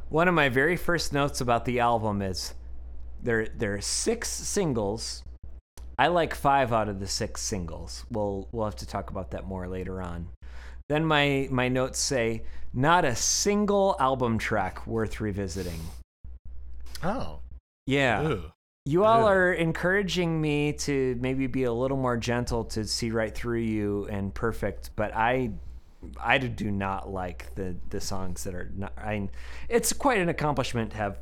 [0.10, 2.54] one of my very first notes about the album is
[3.24, 5.24] there there are six singles.
[6.02, 8.06] I like five out of the six singles.
[8.10, 10.30] We'll we'll have to talk about that more later on.
[10.90, 12.42] Then my my notes say
[12.74, 15.80] not a single album track worth revisiting.
[17.04, 17.42] oh
[17.86, 18.28] Yeah.
[18.28, 18.52] ooh.
[18.88, 19.28] You all Ew.
[19.28, 24.08] are encouraging me to maybe be a little more gentle to see right through you
[24.10, 25.52] and perfect, but I
[26.20, 29.30] I do not like the the songs that are not I
[29.70, 31.20] it's quite an accomplishment to have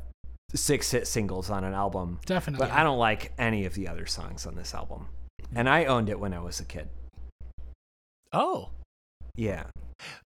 [0.54, 2.18] six hit singles on an album.
[2.26, 2.66] Definitely.
[2.66, 5.06] But I don't like any of the other songs on this album.
[5.54, 6.88] And I owned it when I was a kid.
[8.32, 8.70] oh
[9.36, 9.64] Yeah.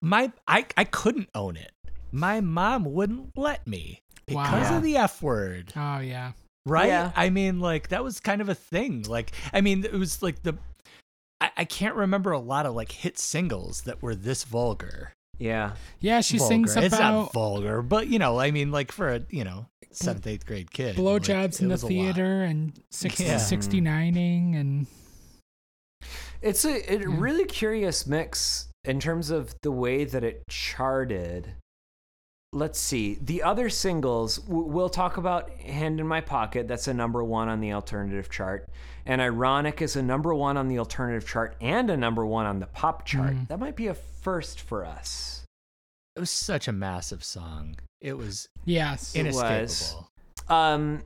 [0.01, 1.71] my I I couldn't own it
[2.11, 4.77] my mom wouldn't let me because Wow.
[4.77, 6.33] of the f word Oh yeah.
[6.65, 7.11] right Yeah.
[7.15, 10.43] i mean like that was kind of a thing like i mean it was like
[10.43, 10.57] the
[11.39, 15.73] I, I can't remember a lot of like hit singles that were this vulgar Yeah.
[15.99, 16.53] Yeah, she vulgar.
[16.53, 19.65] sings it's not about vulgar but you know i mean like for a you know
[19.91, 21.89] seventh eighth grade kid like, blowjobs it in the was a lot.
[21.91, 23.31] theater and 60, mm-hmm.
[23.31, 23.37] Yeah.
[23.37, 24.87] 69ing and
[26.41, 27.05] It's a, a Yeah.
[27.07, 31.53] really curious mix in terms of the way that it charted.
[32.53, 33.17] Let's see.
[33.21, 36.67] The other singles, we'll talk about Hand in My Pocket.
[36.67, 38.67] That's a number one on the alternative chart.
[39.05, 42.59] And Ironic is a number one on the alternative chart and a number one on
[42.59, 43.33] the pop chart.
[43.33, 43.47] Mhm.
[43.47, 45.37] That might be a first for us.
[46.13, 49.15] it was such a massive song it was yes.
[49.15, 49.37] It was.
[49.39, 50.09] inescapable
[50.49, 51.03] Um,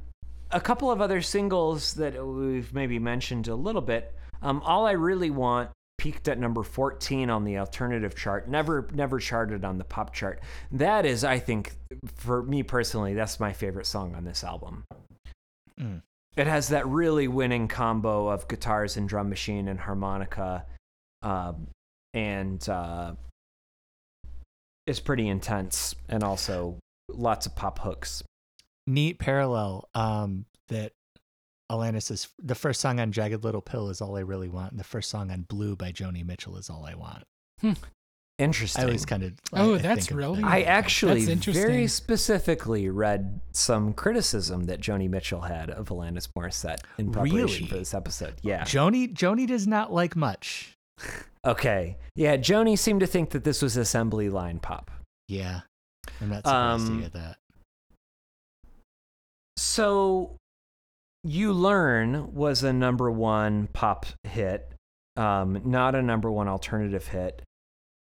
[0.50, 4.16] a couple of other singles that we've maybe mentioned a little bit.
[4.42, 5.70] Um, All I Really Want
[6.06, 10.40] peaked at number 14 on the alternative chart, never never charted on the pop chart.
[10.72, 11.74] That is, I think,
[12.14, 14.84] for me personally, that's my favorite song on this album.
[15.82, 16.04] Mm.
[16.38, 20.68] It has that really winning combo of guitars and drum machine and harmonica,
[21.24, 21.70] um,
[22.14, 23.14] and uh,
[24.86, 26.78] it's pretty intense and also
[27.10, 28.22] lots of pop hooks.
[28.86, 30.92] neat parallel um that
[31.72, 34.80] Alanis is the first song on Jagged Little Pill is all I really want, and
[34.80, 37.24] the first song on Blue by Joni Mitchell is all I want.
[38.38, 38.82] Interesting.
[38.82, 41.54] I always kind of Oh, that's really- I actually interesting.
[41.66, 47.66] very specifically read some criticism that Joni Mitchell had of Alanis Morissette in preparation Really?
[47.68, 48.36] for this episode.
[48.42, 48.64] Yeah.
[48.64, 50.74] Joni Joni does not like much.
[51.46, 51.98] Okay.
[52.16, 54.92] Yeah, Joni seemed to think that this was assembly line pop.
[55.30, 55.62] Yeah,
[56.22, 57.38] I'm not surprised Um, to hear that.
[59.58, 60.36] So,
[61.28, 64.72] You Learn was a number one pop hit,
[65.18, 67.42] um, not a number one alternative hit.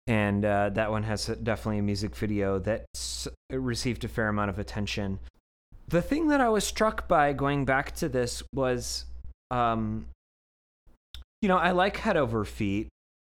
[0.06, 2.86] And uh, that one has definitely a music video that
[3.52, 5.18] received a fair amount of attention.
[5.88, 9.06] The thing that I was struck by going back to this was,
[9.50, 10.06] um,
[11.42, 12.88] you know, I like Head Over Feet.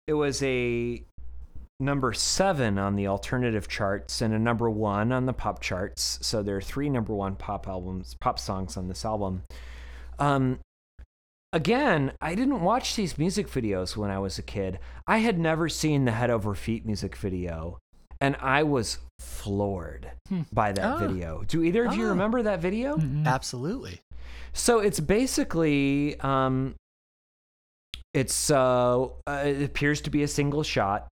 [0.08, 1.04] It was a
[1.82, 6.20] number seven on the alternative charts and a number one on the pop charts.
[6.22, 9.44] So there are three number one pop albums, pop songs on this album.
[10.20, 10.60] Um,
[11.52, 14.80] again, I didn't watch these music videos when I was a kid.
[15.08, 17.80] I had never seen the Head Over Feet music video.
[18.22, 20.10] and I was floored
[20.54, 20.98] by that Ah.
[20.98, 21.44] video.
[21.46, 22.10] Do either of you Ah.
[22.10, 22.96] remember that video?
[22.96, 23.26] Mm-mm.
[23.28, 24.00] Absolutely.
[24.54, 26.76] So it's basically um
[28.14, 31.10] it's uh, uh it appears to be a single shot.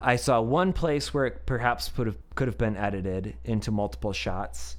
[0.00, 4.12] I saw one place where it perhaps could have could have been edited into multiple
[4.12, 4.78] shots.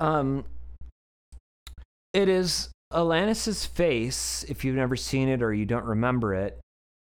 [0.00, 0.44] Um
[2.14, 6.58] it is Alanis's face if you've never seen it or you don't remember it.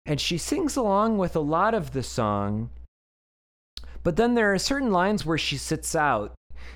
[0.05, 2.69] And she sings along with a lot of the song.
[4.03, 6.33] But then there are certain lines where she sits out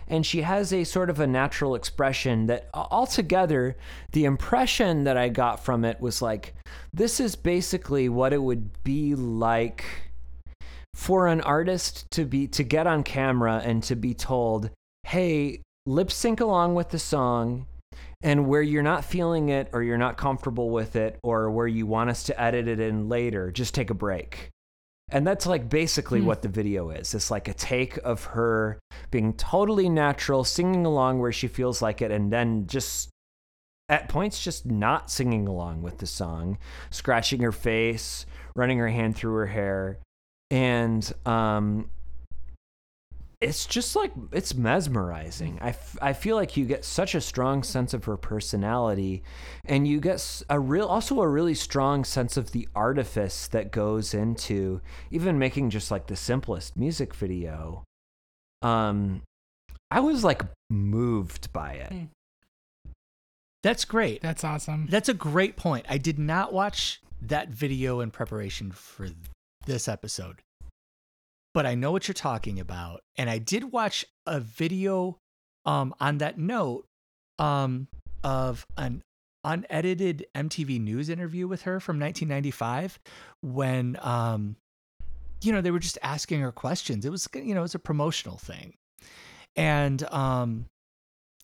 [0.08, 3.78] and she has a sort of a natural expression that altogether
[4.12, 6.56] the impression that I got from it was like
[6.94, 9.86] this is basically what it would be like
[10.96, 14.70] for an artist to be to get on camera and to be told,
[15.04, 17.68] "Hey, lip sync along with the song."
[18.22, 21.86] And where you're not feeling it or you're not comfortable with it or where you
[21.86, 24.50] want us to edit it in later, just take a break.
[25.12, 26.26] And that's like basically Hmm.
[26.26, 27.14] what the video is.
[27.14, 28.78] It's like a take of her
[29.10, 33.10] being totally natural, singing along where she feels like it, and then just
[33.88, 36.60] at points just not singing along with the song,
[36.92, 39.98] scratching her face, running her hand through her hair.
[40.52, 41.90] And um
[43.42, 45.60] it's just like it's mesmerizing.
[45.62, 49.24] I, f- I feel like you get such a strong sense of her personality
[49.66, 53.72] and you get s- a real also a really strong sense of the artifice that
[53.72, 57.84] goes into even making just like the simplest music video.
[58.62, 59.22] Um
[59.90, 61.92] I was like moved by it.
[61.94, 62.08] Mm.
[63.64, 64.22] That's great.
[64.22, 64.88] That's awesome.
[64.90, 65.86] That's a great point.
[65.90, 69.10] I did not watch that video in preparation for
[69.66, 70.38] this episode,
[71.54, 73.02] but I know what you're talking about.
[73.18, 75.18] And I did watch a video
[75.66, 76.86] um, on that note
[77.38, 77.88] um,
[78.24, 79.02] of an
[79.44, 83.00] unedited MTV News interview with her from 1995
[83.42, 84.56] when, um,
[85.42, 87.06] you know, they were just asking her questions.
[87.06, 88.76] It was, you know, it was a promotional thing.
[89.56, 90.66] And um,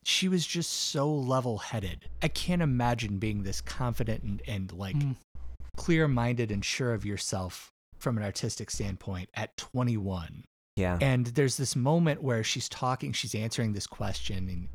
[0.04, 2.04] she was just so level headed.
[2.22, 5.16] I can't imagine being this confident and, and like Mm.
[5.76, 10.44] clear minded and sure of yourself from an artistic standpoint at 21.
[10.76, 10.98] Yeah.
[11.00, 14.68] And there's this moment where she's talking, she's answering this question and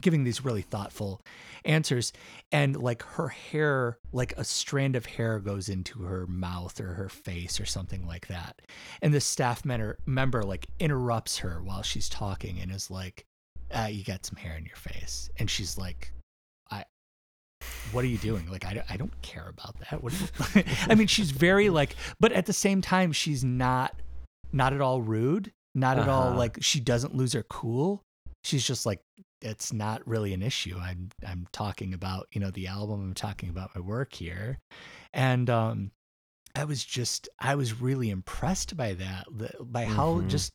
[0.00, 1.20] giving these really thoughtful
[1.64, 2.12] answers.
[2.50, 7.08] And like her hair, like a strand of hair goes into her mouth or her
[7.08, 8.60] face or something like that.
[9.02, 13.24] And the staff member, member like interrupts her while she's talking and is like,
[13.70, 15.28] uh, You got some hair in your face.
[15.38, 16.12] And she's like,
[17.92, 18.50] what are you doing?
[18.50, 20.02] Like, I, don't- I don't care about that.
[20.02, 20.12] What
[20.54, 23.94] you, I mean, she's very like, but at the same time, she's not,
[24.52, 26.38] not at all rude, not at all Uh-huh.
[26.38, 28.02] like she doesn't lose her cool.
[28.44, 29.00] She's just like,
[29.42, 30.76] it's not really an issue.
[30.80, 33.00] I'm, I'm talking about, you know, the album.
[33.02, 34.58] I'm talking about my work here.
[35.12, 35.90] And, um,
[36.56, 39.26] I was just, I was really impressed by that,
[39.60, 40.28] by how Mhm.
[40.28, 40.50] just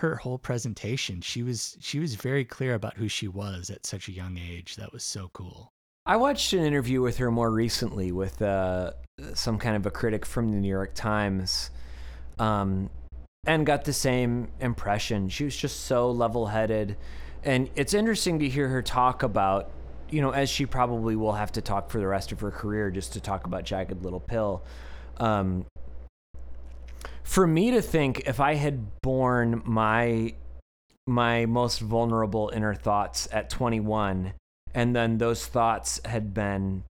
[0.00, 1.20] her whole presentation.
[1.20, 4.76] She was, she was very clear about who she was at such a young age.
[4.76, 5.72] That was so cool.
[6.08, 8.92] I watched an interview with her more recently with uh,
[9.34, 11.70] some kind of a critic from the New York Times,
[12.38, 12.88] um,
[13.46, 15.28] and got the same impression.
[15.28, 16.96] She was just so level-headed,
[17.44, 19.70] and it's interesting to hear her talk about,
[20.08, 22.90] you know, as she probably will have to talk for the rest of her career,
[22.90, 24.64] just to talk about Jagged Little Pill.
[25.18, 25.66] Um,
[27.22, 30.34] for me to think, if I had borne my
[31.06, 34.32] my most vulnerable inner thoughts at 21
[34.78, 36.84] and then those thoughts had been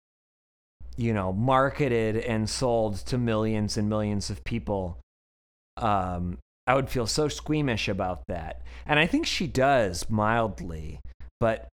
[0.97, 4.99] you know marketed and sold to millions and millions of people.
[5.77, 8.61] Um i would feel so squeamish about that.
[8.85, 10.99] And i think she does mildly
[11.39, 11.69] but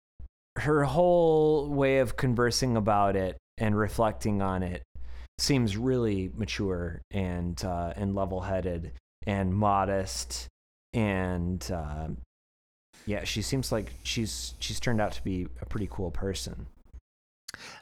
[0.57, 4.85] her whole way of conversing about it and reflecting on it
[5.39, 8.93] seems really mature and uh, and level-headed
[9.27, 10.47] and modest
[10.93, 12.07] and uh,
[13.07, 16.67] yeah, she seems like she's she's turned out to be a pretty cool person.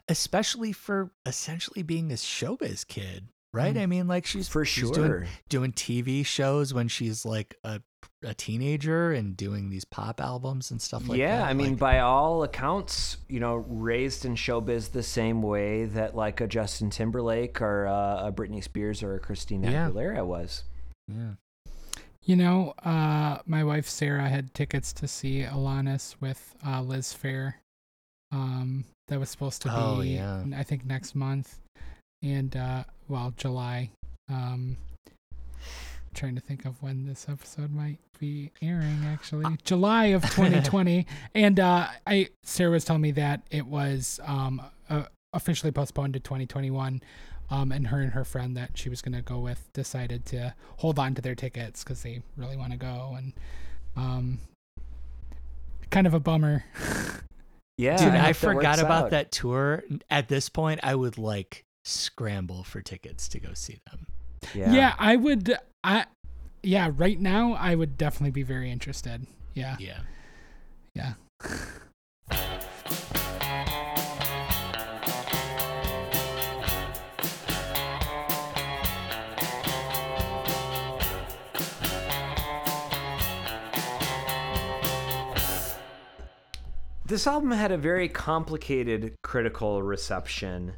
[0.07, 3.75] especially for essentially being a showbiz kid, right?
[3.75, 3.81] Mm.
[3.81, 5.19] I mean, like she's For she's sure.
[5.19, 7.81] doing, doing TV shows when she's like a,
[8.23, 11.43] a teenager and doing these pop albums and stuff like yeah, that.
[11.43, 15.85] Yeah, I mean, Like, by all accounts, you know, raised in showbiz the same way
[15.85, 19.89] that like a Justin Timberlake or uh, a Britney Spears or a Christina Yeah.
[19.89, 20.63] Aguilera was.
[21.07, 21.31] yeah.
[22.25, 27.55] You know, uh, my wife Sarah had tickets to see Alanis with uh, Liz Phair.
[28.31, 30.43] Um, that was supposed to be, Oh, yeah.
[30.55, 31.59] I think, next month,
[32.21, 33.91] and uh, well, July.
[34.29, 34.77] Um,
[36.13, 39.03] trying to think of when this episode might be airing.
[39.05, 41.05] Actually, July of 2020,
[41.35, 45.03] and uh, I Sarah was telling me that it was um, uh,
[45.33, 47.01] officially postponed to 2021.
[47.53, 50.55] Um, and her and her friend that she was going to go with decided to
[50.77, 53.13] hold on to their tickets because they really want to go.
[53.15, 53.33] And
[53.95, 54.39] um,
[55.91, 56.65] kind of a bummer.
[57.77, 59.09] Yeah, Dude, I I, hope that forgot about out.
[59.11, 59.83] that tour.
[60.09, 64.07] At this point, I would like scramble for tickets to go see them.
[64.53, 64.73] Yeah.
[64.73, 64.93] Yeah.
[64.97, 65.55] I would.
[65.83, 66.05] I
[66.63, 66.89] yeah.
[66.95, 69.27] Right now, I would definitely be very interested.
[69.53, 69.99] Yeah, Yeah.
[70.95, 71.13] yeah.
[87.05, 90.75] This album had a very complicated critical reception,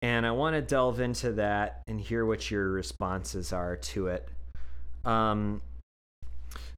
[0.00, 4.28] and I want to delve into that and hear what your responses are to it.
[5.04, 5.62] Um,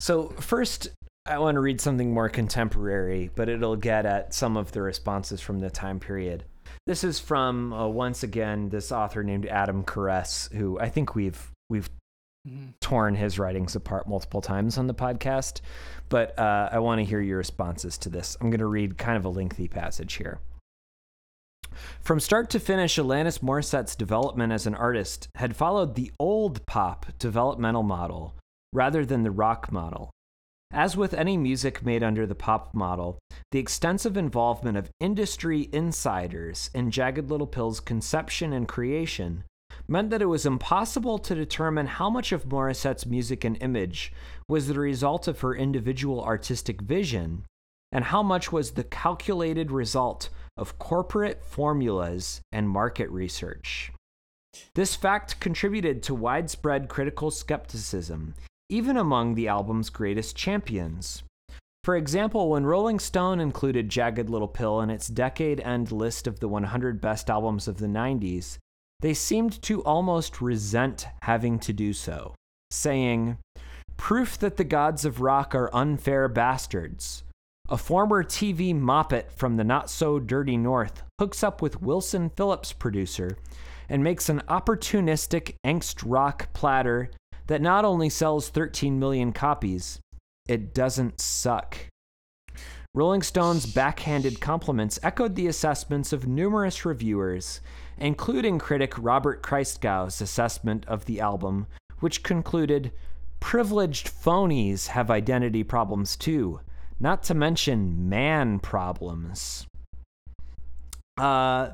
[0.00, 0.88] so, first,
[1.26, 5.42] I want to read something more contemporary, but it'll get at some of the responses
[5.42, 6.44] from the time period.
[6.86, 11.50] This is from uh, once again this author named Adam Caress, who I think we've
[11.68, 11.90] we've
[12.48, 12.72] Mhm.
[12.80, 15.60] torn his writings apart multiple times on the podcast,
[16.08, 18.36] but uh, I want to hear your responses to this.
[18.40, 20.40] I'm going to read kind of a lengthy passage here.
[22.00, 27.06] From start to finish, Alanis Morissette's development as an artist had followed the old pop
[27.18, 28.34] developmental model
[28.72, 30.10] rather than the rock model.
[30.70, 33.18] As with any music made under the pop model,
[33.52, 39.44] the extensive involvement of industry insiders in Jagged Little Pill's conception and creation
[39.88, 44.12] meant that it was impossible to determine how much of Morissette's music and image
[44.48, 47.44] was the result of her individual artistic vision
[47.90, 53.90] and how much was the calculated result of corporate formulas and market research.
[54.74, 58.34] This fact contributed to widespread critical skepticism,
[58.68, 61.22] even among the album's greatest champions.
[61.84, 66.40] For example, when Rolling Stone included Jagged Little Pill in its decade end list of
[66.40, 68.58] the 100 best albums of the 90s,
[69.00, 72.34] they seemed to almost resent having to do so,
[72.70, 73.38] saying,
[73.96, 77.24] Proof that the gods of rock are unfair bastards.
[77.68, 82.72] A former TV moppet from the not so dirty North hooks up with Wilson Phillips
[82.72, 83.36] producer
[83.88, 87.10] and makes an opportunistic angst rock platter
[87.46, 90.00] that not only sells 13 million copies,
[90.48, 91.76] it doesn't suck.
[92.94, 97.60] Rolling Stone's backhanded compliments echoed the assessments of numerous reviewers,
[98.00, 101.66] including critic Robert Christgau's assessment of the album,
[102.00, 102.92] which concluded
[103.40, 106.60] privileged phonies have identity problems too,
[107.00, 109.66] not to mention man problems.
[111.18, 111.70] Uh,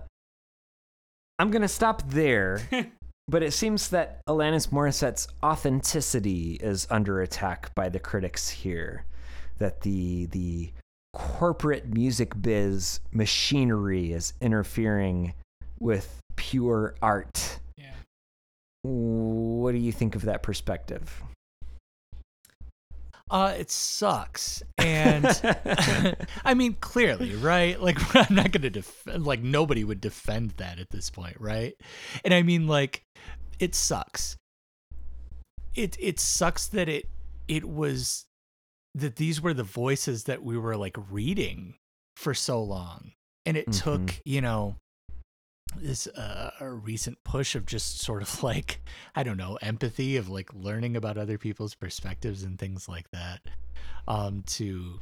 [1.38, 2.60] I'm going to stop there,
[3.28, 9.04] but it seems that Alanis Morissette's authenticity is under attack by the critics here.
[9.58, 10.72] That the the
[11.12, 15.32] corporate music biz machinery is interfering
[15.84, 17.58] with pure art.
[17.76, 17.92] Yeah.
[18.82, 21.22] What do you think of that perspective?
[23.30, 24.62] Uh, it sucks.
[24.78, 25.26] And
[26.44, 27.80] I mean, clearly, right?
[27.80, 31.74] Like, I'm not going to defend, like, nobody would defend that at this point, right?
[32.24, 33.02] And I mean, like,
[33.58, 34.36] it sucks.
[35.74, 37.08] It, it sucks that it,
[37.48, 38.24] it was,
[38.94, 41.74] that these were the voices that we were like reading
[42.16, 43.12] for so long.
[43.44, 44.20] And it took, Mhm.
[44.24, 44.76] you know,
[45.76, 48.80] this uh, a recent push of just sort of like
[49.14, 53.40] I don't know empathy of like learning about other people's perspectives and things like that
[54.06, 55.00] um to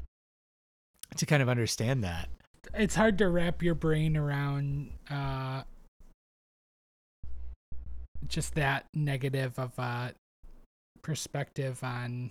[1.16, 2.28] to kind of understand that.
[2.74, 5.62] It's hard to wrap your brain around uh,
[8.26, 10.14] just that negative of a
[11.02, 12.30] perspective on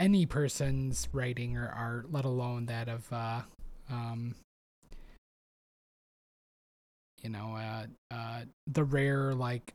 [0.00, 3.42] any person's writing or art, let alone that of uh,
[3.90, 4.34] um,
[7.22, 9.74] you know, uh, uh, the rare like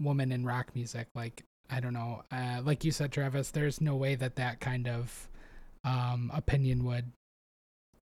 [0.00, 1.08] woman in rock music.
[1.14, 3.50] Like I don't know, uh, like you said, Travis.
[3.50, 5.28] There's no way that that kind of
[5.84, 7.12] um, opinion would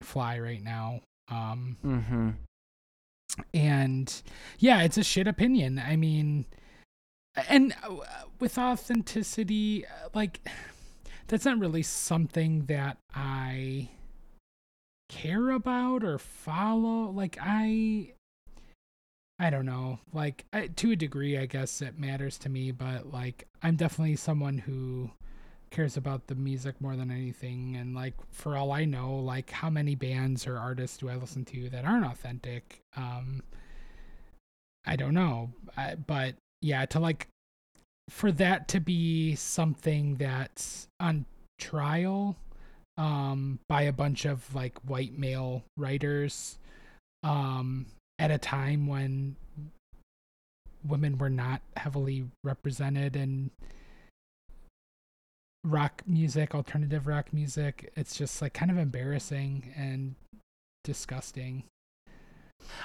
[0.01, 1.01] fly right now.
[1.30, 2.30] Um, mm-hmm.
[3.55, 4.22] and
[4.59, 5.78] yeah, it's a shit opinion.
[5.78, 6.45] I mean,
[7.49, 7.97] and uh,
[8.41, 10.41] with authenticity, uh, like
[11.28, 13.89] that's not really something that I
[15.09, 17.11] care about or follow.
[17.11, 18.12] Like I,
[19.45, 19.99] I don't know.
[20.15, 24.17] Like I, to a degree, I guess it matters to me, but like I'm definitely
[24.17, 25.11] someone who
[25.71, 27.77] cares about the music more than anything.
[27.77, 31.45] And like for all i know like how many bands or artists do i listen
[31.47, 32.81] to that aren't authentic?
[32.97, 33.43] Um
[34.87, 35.51] i don't know.
[35.77, 37.29] I, but yeah to like
[38.09, 41.27] for that to be something that's on
[41.59, 42.37] trial
[42.97, 46.59] um by a bunch of like white male writers
[47.23, 47.85] um
[48.25, 49.37] at a time when
[50.83, 53.51] women were not heavily represented in
[55.62, 57.93] rock music, alternative rock music.
[57.97, 60.14] It's just like kind of embarrassing and
[60.85, 61.64] disgusting.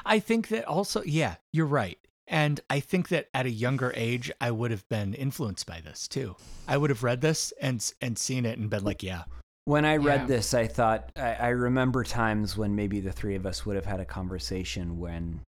[0.06, 1.98] I think that also, yeah, you're right.
[2.28, 6.06] And I think that at a younger age, I would have been influenced by this
[6.10, 6.36] too.
[6.68, 9.24] I would have read this and and seen it and been like, yeah,
[9.70, 10.26] When I read Yeah.
[10.26, 13.86] this, I thought I, I remember times when maybe the three of us would have
[13.86, 15.42] had a conversation when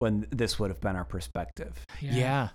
[0.00, 1.82] when this would have been our perspective.
[2.02, 2.50] yeah,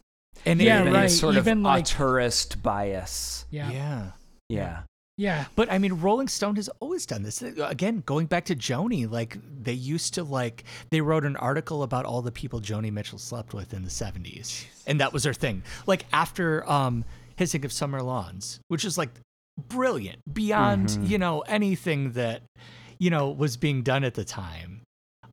[0.45, 1.09] and Yeah, Even it, a right.
[1.09, 3.45] sort Even of like- a tourist bias.
[3.49, 3.71] Yeah.
[3.71, 3.79] Yeah.
[3.79, 4.11] yeah.
[4.49, 4.81] Yeah.
[5.17, 5.45] Yeah.
[5.55, 7.41] But I mean, Rolling Stone has always done this.
[7.41, 12.05] Again, going back to Joni, like they used to like they wrote an article about
[12.05, 15.63] all the people Joni Mitchell slept with in the '70s, and that was their thing.
[15.87, 17.03] Like after um,
[17.37, 19.09] Hissing of Summer Lawns, which is like
[19.57, 21.09] brilliant beyond Mhm.
[21.09, 22.41] you know anything that
[22.99, 24.81] you know was being done at the time.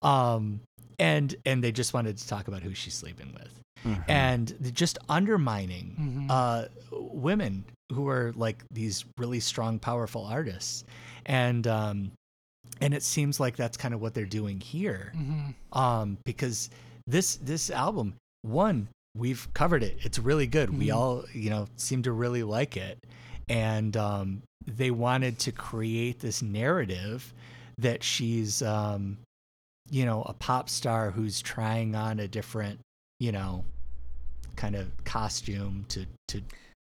[0.03, 0.61] Um,
[0.99, 4.05] and and they just wanted to talk about who she's sleeping with Mhm.
[4.09, 6.31] and just undermining Mhm.
[6.31, 10.85] uh, women who are like these really strong, powerful artists,
[11.27, 12.13] and um,
[12.81, 16.71] and it seems like that's kind of what they're doing here, hmm um, because
[17.07, 19.99] this this album, one, we've covered it.
[20.03, 20.71] It's really good.
[20.77, 20.95] We Mhm.
[20.97, 22.99] all you know seem to really like it,
[23.49, 27.33] and um, they wanted to create this narrative
[27.79, 29.19] that she's um,
[29.91, 32.81] you know a pop star who's trying on a different
[33.21, 33.65] you know
[34.57, 36.43] kind of costume to to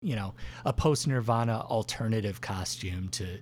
[0.02, 0.34] you know
[0.66, 3.38] a post nirvana alternative costume to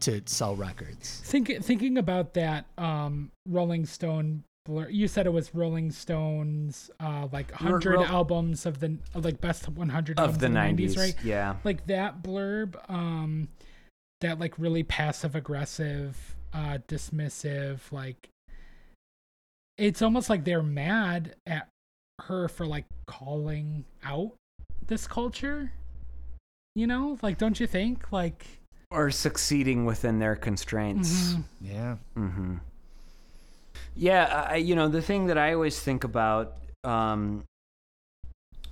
[0.00, 1.22] to sell records.
[1.24, 7.28] Think, thinking about that um, Rolling Stone blur, you said it was Rolling Stone's uh,
[7.32, 10.96] like 100 ro- albums of the like best 100 Of the of the 90s, 90s,
[10.98, 11.14] right?
[11.24, 11.56] Yeah.
[11.64, 13.48] Like that blurb, um,
[14.20, 18.28] that like really passive aggressive, uh, dismissive, like
[19.76, 21.68] it's almost like they're mad at
[22.22, 24.32] her for like calling out
[24.86, 25.72] this culture.
[26.76, 28.10] You know, like don't you think?
[28.12, 28.46] Like
[28.90, 31.34] Or succeeding within their constraints.
[31.34, 31.44] mhm.
[31.60, 32.54] yeah Mm-hmm.
[33.94, 37.44] Yeah, I, you know, the thing that I always think about, um,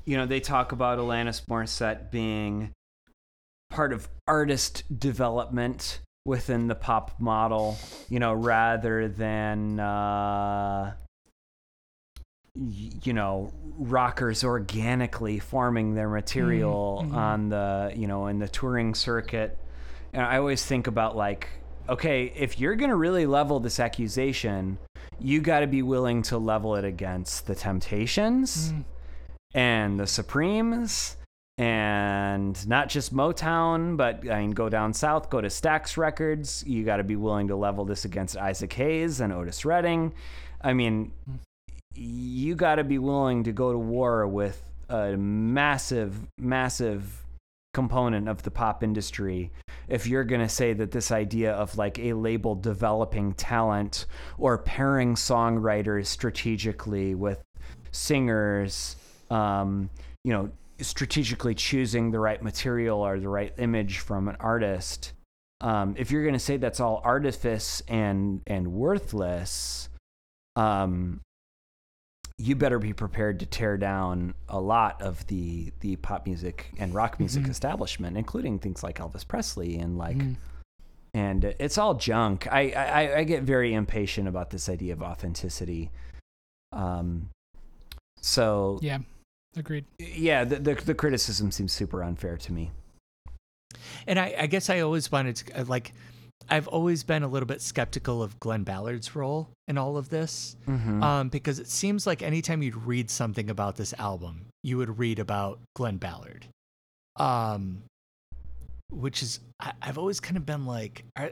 [0.05, 2.72] you know, they talk about Alanis Morissette being
[3.70, 7.78] part of artist development within the pop model,
[8.09, 10.92] you know, rather than, uh,
[12.55, 17.14] you know, rockers organically forming their material mhm.
[17.14, 19.59] on the, you know, in the touring circuit.
[20.12, 21.48] And I always think about like,
[21.89, 24.78] okay, if you're going to really level this accusation,
[25.20, 28.85] you got to be willing to level it against the Temptations Mm.
[29.55, 31.16] and the Supremes
[31.59, 36.64] and not just Motown, but I mean, go down south, go to Stax Records.
[36.66, 40.14] You got to be willing to level this against Isaac Hayes and Otis Redding.
[40.62, 41.12] I mean,
[41.95, 47.22] you got to be willing to go to war with a massive, massive
[47.75, 49.51] component of the pop industry
[49.89, 54.07] if you're going to say that this idea of like a label developing talent
[54.39, 57.43] or pairing songwriters strategically with
[57.91, 58.97] singers
[59.31, 59.89] um,
[60.25, 60.51] you know
[60.81, 65.12] strategically choosing the right material or the right image from an artist
[65.61, 69.89] um, if you're going to say that's all artifice and and worthless
[70.57, 71.20] um,
[72.43, 76.93] you better be prepared to tear down a lot of the the pop music and
[76.93, 77.51] rock music Mhm.
[77.51, 80.36] establishment, including things like Elvis Presley and like, Mhm.
[81.14, 82.49] and it's all junk.
[82.51, 85.90] I, I I get very impatient about this idea of authenticity.
[86.72, 87.28] Um,
[88.20, 88.99] so Yeah,
[89.57, 89.84] agreed.
[89.99, 92.70] yeah, the, the the criticism seems super unfair to me.
[94.07, 95.95] and I, I guess i always wanted to uh, like
[96.51, 100.57] i've always been a little bit skeptical of glen ballard's role in all of this
[100.68, 101.03] Mhm.
[101.03, 105.18] um, because it seems like anytime you'd read something about this album, you would read
[105.18, 106.47] about Glen Ballard,
[107.16, 107.82] um,
[108.90, 111.30] which is I, I've always kind of been like, are,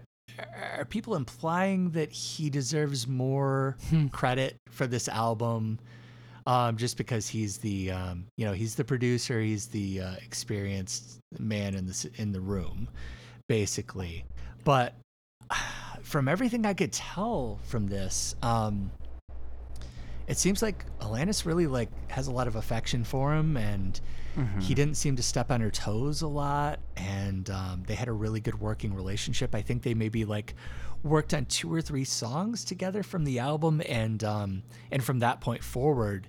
[0.78, 4.08] are people implying that he deserves more Hmm.
[4.08, 5.78] credit for this album?
[6.46, 11.18] Um, just because he's the um, you know he's the producer, he's the uh, experienced
[11.38, 12.88] man in the in the room,
[13.48, 14.24] basically.
[14.64, 14.94] But
[16.02, 18.90] from everything I could tell from this, um,
[20.26, 24.00] it seems like Alanis really like has a lot of affection for him, and
[24.36, 24.62] Mhm.
[24.62, 26.78] he didn't seem to step on her toes a lot.
[26.96, 29.56] And um, they had a really good working relationship.
[29.56, 30.54] I think they maybe like
[31.02, 35.40] worked on two or three songs together from the album, and um, and from that
[35.40, 36.28] point forward,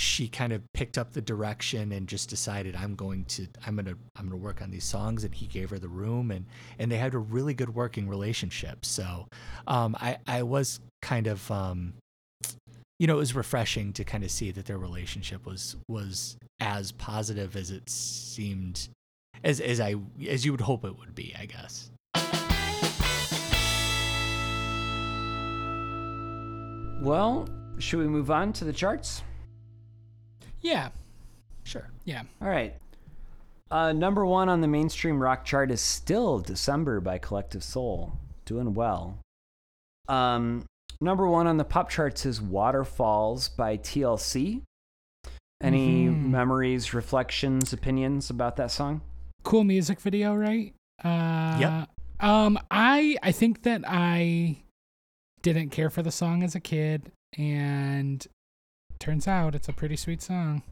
[0.00, 3.96] she kind of picked up the direction and just decided I'm going to I'm gonna
[4.16, 6.46] I'm gonna work on these songs and he gave her the room and
[6.78, 9.26] and they had a really good working relationship so
[9.66, 11.94] um, I I was kind of um,
[13.00, 16.92] you know, it was refreshing to kind of see that their relationship was was as
[16.92, 18.90] positive as it seemed,
[19.42, 19.94] as as I
[20.28, 21.90] as you would hope it would be, I guess.
[27.00, 27.48] Well,
[27.78, 29.22] should we move on to the charts?
[30.60, 30.90] Yeah.
[31.64, 31.88] Sure.
[32.04, 32.22] Yeah.
[32.42, 32.74] All right.
[33.70, 38.12] Uh, number one on the mainstream rock chart is still December by Collective Soul.
[38.44, 39.18] Doing well.
[40.08, 40.64] Um,
[41.00, 44.62] number one on the pop charts is Waterfalls by TLC.
[45.62, 46.30] Any Mhm.
[46.30, 49.02] memories, reflections, opinions about that song?
[49.44, 50.74] Cool music video, right?
[51.04, 51.88] Uh, Yep.
[52.20, 54.62] Um, I I think that I
[55.42, 58.26] didn't care for the song as a kid, and
[59.00, 60.62] turns out it's a pretty sweet song.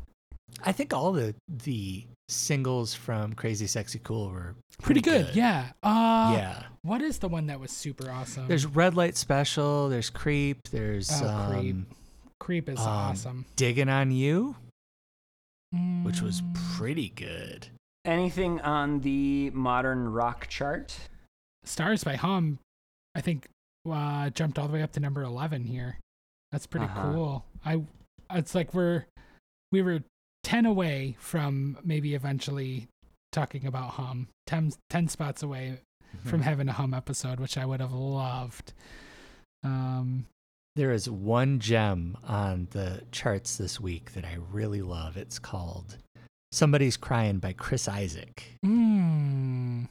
[0.64, 5.34] I think all the the singles from Crazy Sexy Cool were Pretty, good.
[5.34, 5.70] yeah.
[5.82, 6.62] Uh, yeah.
[6.82, 8.46] What is the one that was super awesome?
[8.48, 9.88] There's Red Light Special.
[9.88, 10.68] There's Creep.
[10.70, 11.76] There's Oh, um, Creep.
[12.40, 13.44] Creep is um, awesome.
[13.56, 14.56] Digging on You,
[16.02, 17.68] which was Mm, pretty good.
[18.04, 20.96] Anything on the modern rock chart?
[21.64, 22.58] Stars by Hum.
[23.14, 23.48] I think
[23.90, 25.98] uh, jumped all the way up to number eleven here.
[26.52, 27.12] That's pretty Uh-huh.
[27.12, 27.44] cool.
[27.64, 27.82] I.
[28.30, 29.06] It's like we're
[29.72, 30.02] we were
[30.44, 32.88] ten away from maybe eventually
[33.32, 34.28] talking about Hum.
[34.46, 35.80] 10, 10 spots away
[36.16, 36.28] Mm-hmm.
[36.30, 38.72] from having a Hum episode, which I would have loved.
[39.62, 40.24] Um,
[40.74, 45.18] There is one gem on the charts this week that I really love.
[45.18, 45.98] It's called
[46.50, 48.42] Somebody's Crying by Chris Isaak.
[48.64, 49.86] mm,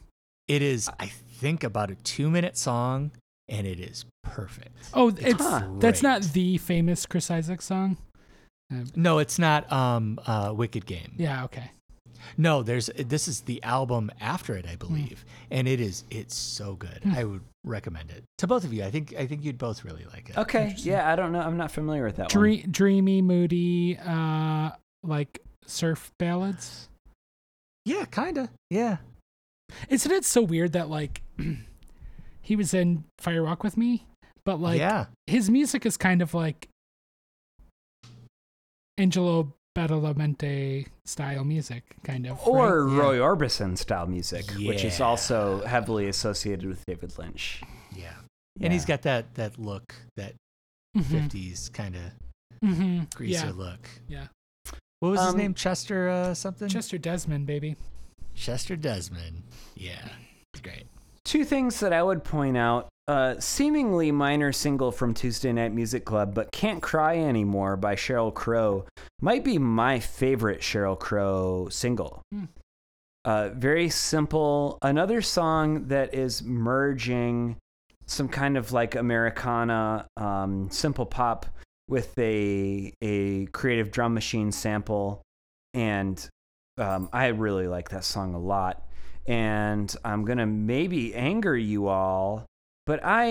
[0.48, 3.12] It is, I think, about a two minute song,
[3.48, 4.76] and it is perfect.
[4.96, 5.68] oh, it's Huh.
[5.78, 7.98] that's not the famous Chris Isaak song.
[8.96, 11.14] No, it's not um, uh, Wicked Game.
[11.18, 11.72] Yeah, okay.
[12.38, 16.76] No, there's this is the album after it, I believe, and it is it's so
[16.76, 17.00] good.
[17.04, 17.14] Hmm.
[17.14, 18.84] I would recommend it to both of you.
[18.84, 20.38] I think I think you'd both really like it.
[20.38, 20.74] Okay.
[20.78, 21.40] Yeah, I don't know.
[21.40, 22.64] I'm not familiar with that one.
[22.70, 24.72] Dreamy, moody, uh,
[25.04, 26.90] like surf ballads.
[27.86, 28.50] Yeah, kinda.
[28.70, 28.98] Yeah.
[29.90, 31.22] Isn't it so weird that like
[32.42, 34.06] he was in Fire Firewalk with Me,
[34.46, 35.06] but like yeah.
[35.28, 36.68] his music is kind of like
[38.98, 42.40] Angelo Badalamenti style music, kind of.
[42.48, 42.94] Or right?
[42.96, 43.02] Yeah.
[43.02, 47.62] Roy Orbison style music, which is also heavily associated with David Lynch.
[47.96, 48.14] Yeah.
[48.60, 50.34] And he's got that that look, that
[50.96, 52.12] Mhm, 50s kind of
[52.64, 53.88] mhm, greaser Yeah, look.
[54.08, 54.28] yeah.
[55.00, 55.54] What was his Um, name?
[55.54, 56.68] Chester uh, something?
[56.68, 57.76] Chester Desmond, baby.
[58.34, 59.44] Chester Desmond.
[59.76, 60.10] Yeah.
[60.54, 60.88] It's great.
[61.24, 62.88] Two things that I would point out.
[63.08, 68.34] Uh, seemingly minor single from Tuesday Night Music Club, but Can't Cry Anymore by Sheryl
[68.34, 68.86] Crow
[69.22, 72.22] might be my favorite Sheryl Crow single.
[72.34, 72.46] Hmm.
[73.24, 74.78] Uh, very simple.
[74.82, 77.56] Another song that is merging
[78.06, 81.46] some kind of like Americana, um, simple pop
[81.88, 85.22] with a a creative drum machine sample,
[85.74, 86.28] and
[86.78, 88.84] um, I really like that song a lot.
[89.28, 92.46] And I'm gonna maybe anger you all,
[92.88, 93.26] but I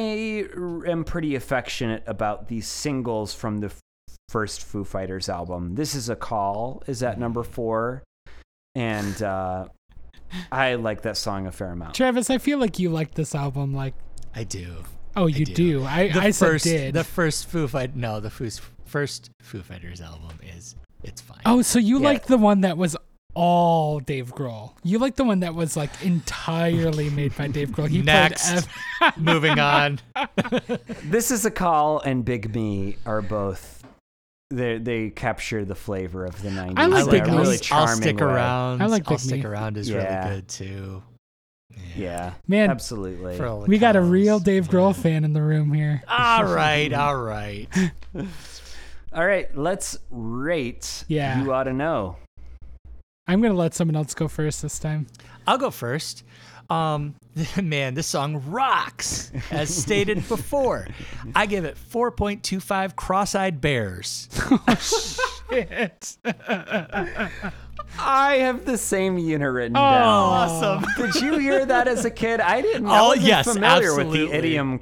[0.87, 3.81] am pretty affectionate about these singles from the f-
[4.29, 5.75] first Foo Fighters album.
[5.75, 8.05] This is a call is at number four,
[8.75, 9.67] and uh,
[10.53, 11.95] I like that song a fair amount.
[11.95, 13.75] Travis, I feel like you like this album.
[13.75, 13.95] Like,
[14.35, 14.85] I do.
[15.17, 15.55] oh, you do.
[15.55, 15.85] do.
[15.85, 16.95] I, The I said first did.
[16.95, 18.51] the first Foo Fight no, the Foo,
[18.85, 21.41] first Foo Fighters album is it's fine.
[21.47, 22.05] oh, so you Yeah.
[22.09, 22.97] like the one that was
[23.37, 24.73] all Dave Grohl.
[24.83, 27.89] You like the one that was like entirely made by Dave Grohl.
[27.89, 28.49] He Next.
[28.51, 28.65] played
[29.03, 30.01] ev- Moving on.
[31.05, 33.85] This is a call and Big Me are both
[34.51, 36.75] they they capture the flavor of the 90s.
[36.77, 37.37] I like in Big Me.
[37.37, 38.23] really I'll, I'll stick way.
[38.27, 38.83] around.
[38.83, 39.47] I like I'll Big stick Me.
[39.47, 40.25] around is Yeah.
[40.29, 41.03] really good too.
[41.95, 43.37] Yeah, Man, absolutely.
[43.37, 45.03] For all we got a real Dave Grohl Yeah.
[45.03, 46.03] fan in the room here.
[46.09, 47.69] All right, all right.
[49.13, 51.05] All right, let's rate.
[51.09, 51.43] Yeah.
[51.43, 52.17] you ought to know.
[53.29, 55.07] I'm gonna let someone else go first this time.
[55.47, 56.23] I'll go first.
[56.71, 57.15] Um,
[57.63, 59.31] man, this song rocks.
[59.51, 60.87] As stated before,
[61.35, 64.29] I give it 4.25 cross-eyed bears.
[65.51, 66.17] Shit.
[67.99, 69.81] I have the same unit written Oh.
[69.81, 70.03] down.
[70.05, 70.85] Awesome.
[70.97, 72.41] Did you hear that as a kid?
[72.41, 72.87] I didn't.
[72.87, 74.79] I Oh, yes, familiar with the idiom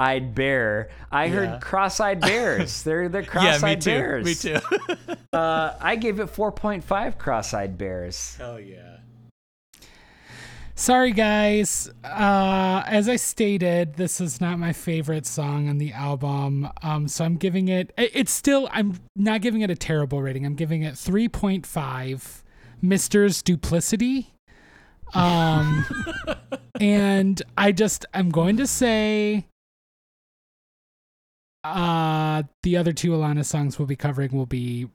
[0.00, 0.88] cross-eyed bear.
[1.12, 1.32] I Yeah.
[1.32, 2.82] heard cross-eyed bears.
[2.84, 3.90] They're they're yeah, cross-eyed me too.
[3.90, 4.24] bears.
[4.24, 4.58] Me too.
[5.32, 8.36] Uh, I gave it 4.5 cross-eyed bears.
[8.40, 8.96] oh yeah.
[10.74, 11.90] Sorry, guys.
[12.02, 16.70] Uh, as I stated, this is not my favorite song on the album.
[16.82, 17.92] Um, so I'm giving it.
[17.98, 18.66] it- It's still.
[18.72, 20.46] I'm not giving it a terrible rating.
[20.46, 22.42] I'm giving it 3.5.
[22.80, 24.32] Mister's duplicity.
[25.12, 25.84] Um,
[26.80, 28.06] and I just.
[28.14, 29.44] I'm going to say.
[31.64, 34.88] Uh, the other two Alanis songs we'll be covering will be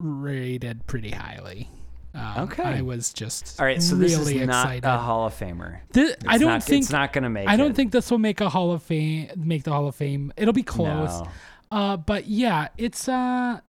[0.00, 1.68] rated pretty highly.
[2.14, 2.62] Um, Okay.
[2.64, 4.84] I was just All right, so really this is not excited.
[4.84, 5.78] a Hall of Famer.
[5.92, 7.48] Thi- It's I don't not, think it's not going to make.
[7.48, 7.76] I don't it.
[7.76, 9.28] think this will make a Hall of Fame.
[9.36, 10.32] Make the Hall of Fame.
[10.36, 11.20] It'll be close.
[11.20, 11.28] No.
[11.70, 13.60] Uh, but yeah, it's uh,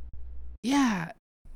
[0.63, 1.11] yeah,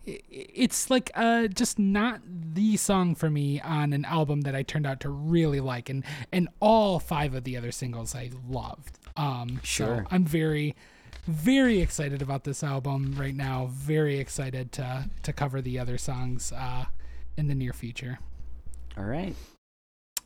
[0.05, 4.85] it's like uh, just not the song for me on an album that I turned
[4.85, 8.99] out to really like, and and all five of the other singles I loved.
[9.15, 10.03] Um, Sure.
[10.03, 10.75] So I'm very,
[11.27, 13.69] very excited about this album right now.
[13.71, 16.85] Very excited to to cover the other songs uh,
[17.37, 18.19] in the near future.
[18.97, 19.35] All right.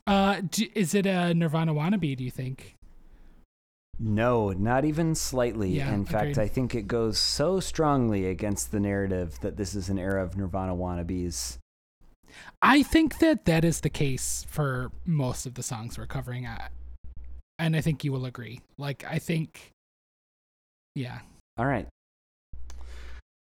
[0.08, 2.18] Uh, d is it a Nirvana wannabe?
[2.18, 2.76] Do you think?
[4.02, 5.72] No, not even slightly.
[5.72, 6.40] Yeah, In fact, agreed.
[6.40, 10.38] I think it goes so strongly against the narrative that this is an era of
[10.38, 11.58] Nirvana wannabes.
[12.62, 16.70] I think that that is the case for most of the songs we're covering, uh,
[17.60, 18.62] and I think you will agree.
[18.78, 19.72] Like, I think,
[20.96, 21.20] yeah,
[21.58, 21.88] All right.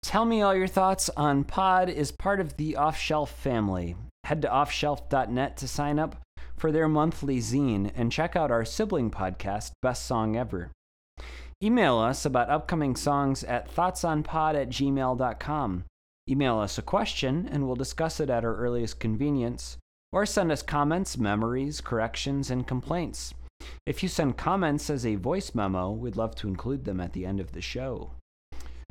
[0.02, 3.98] Tell me all your thoughts on Pod is part of the Off Shelf family.
[4.24, 6.16] Head to offshelf.net to sign up
[6.56, 10.72] for their monthly zine and check out our sibling podcast, Best Song Ever.
[11.62, 15.84] Email us about upcoming songs at thoughtsonpod at gmail.com.
[16.30, 19.78] Email us a question and we'll discuss it at our earliest convenience,
[20.12, 23.34] or send us comments, memories, corrections, and complaints.
[23.86, 27.26] If you send comments as a voice memo, we'd love to include them at the
[27.26, 28.12] end of the show.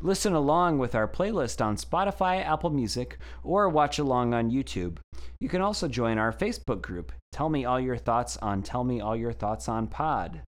[0.01, 4.99] Listen along with our playlist on Spotify, Apple Music, or watch along on YouTube.
[5.41, 7.13] You can also join our Facebook group.
[7.33, 10.43] Tell me all your thoughts on Tell Me All Your Thoughts on Pod.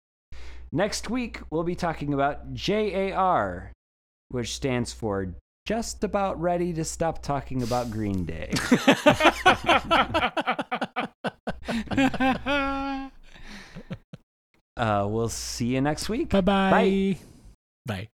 [0.73, 3.73] Next week, we'll be talking about JAR,
[4.29, 8.53] which stands for Just About Ready to Stop Talking About Green Day.
[14.77, 16.29] uh, we'll see you next week.
[16.29, 16.71] bye bye.
[16.71, 17.19] Bye.
[17.87, 18.09] Bye.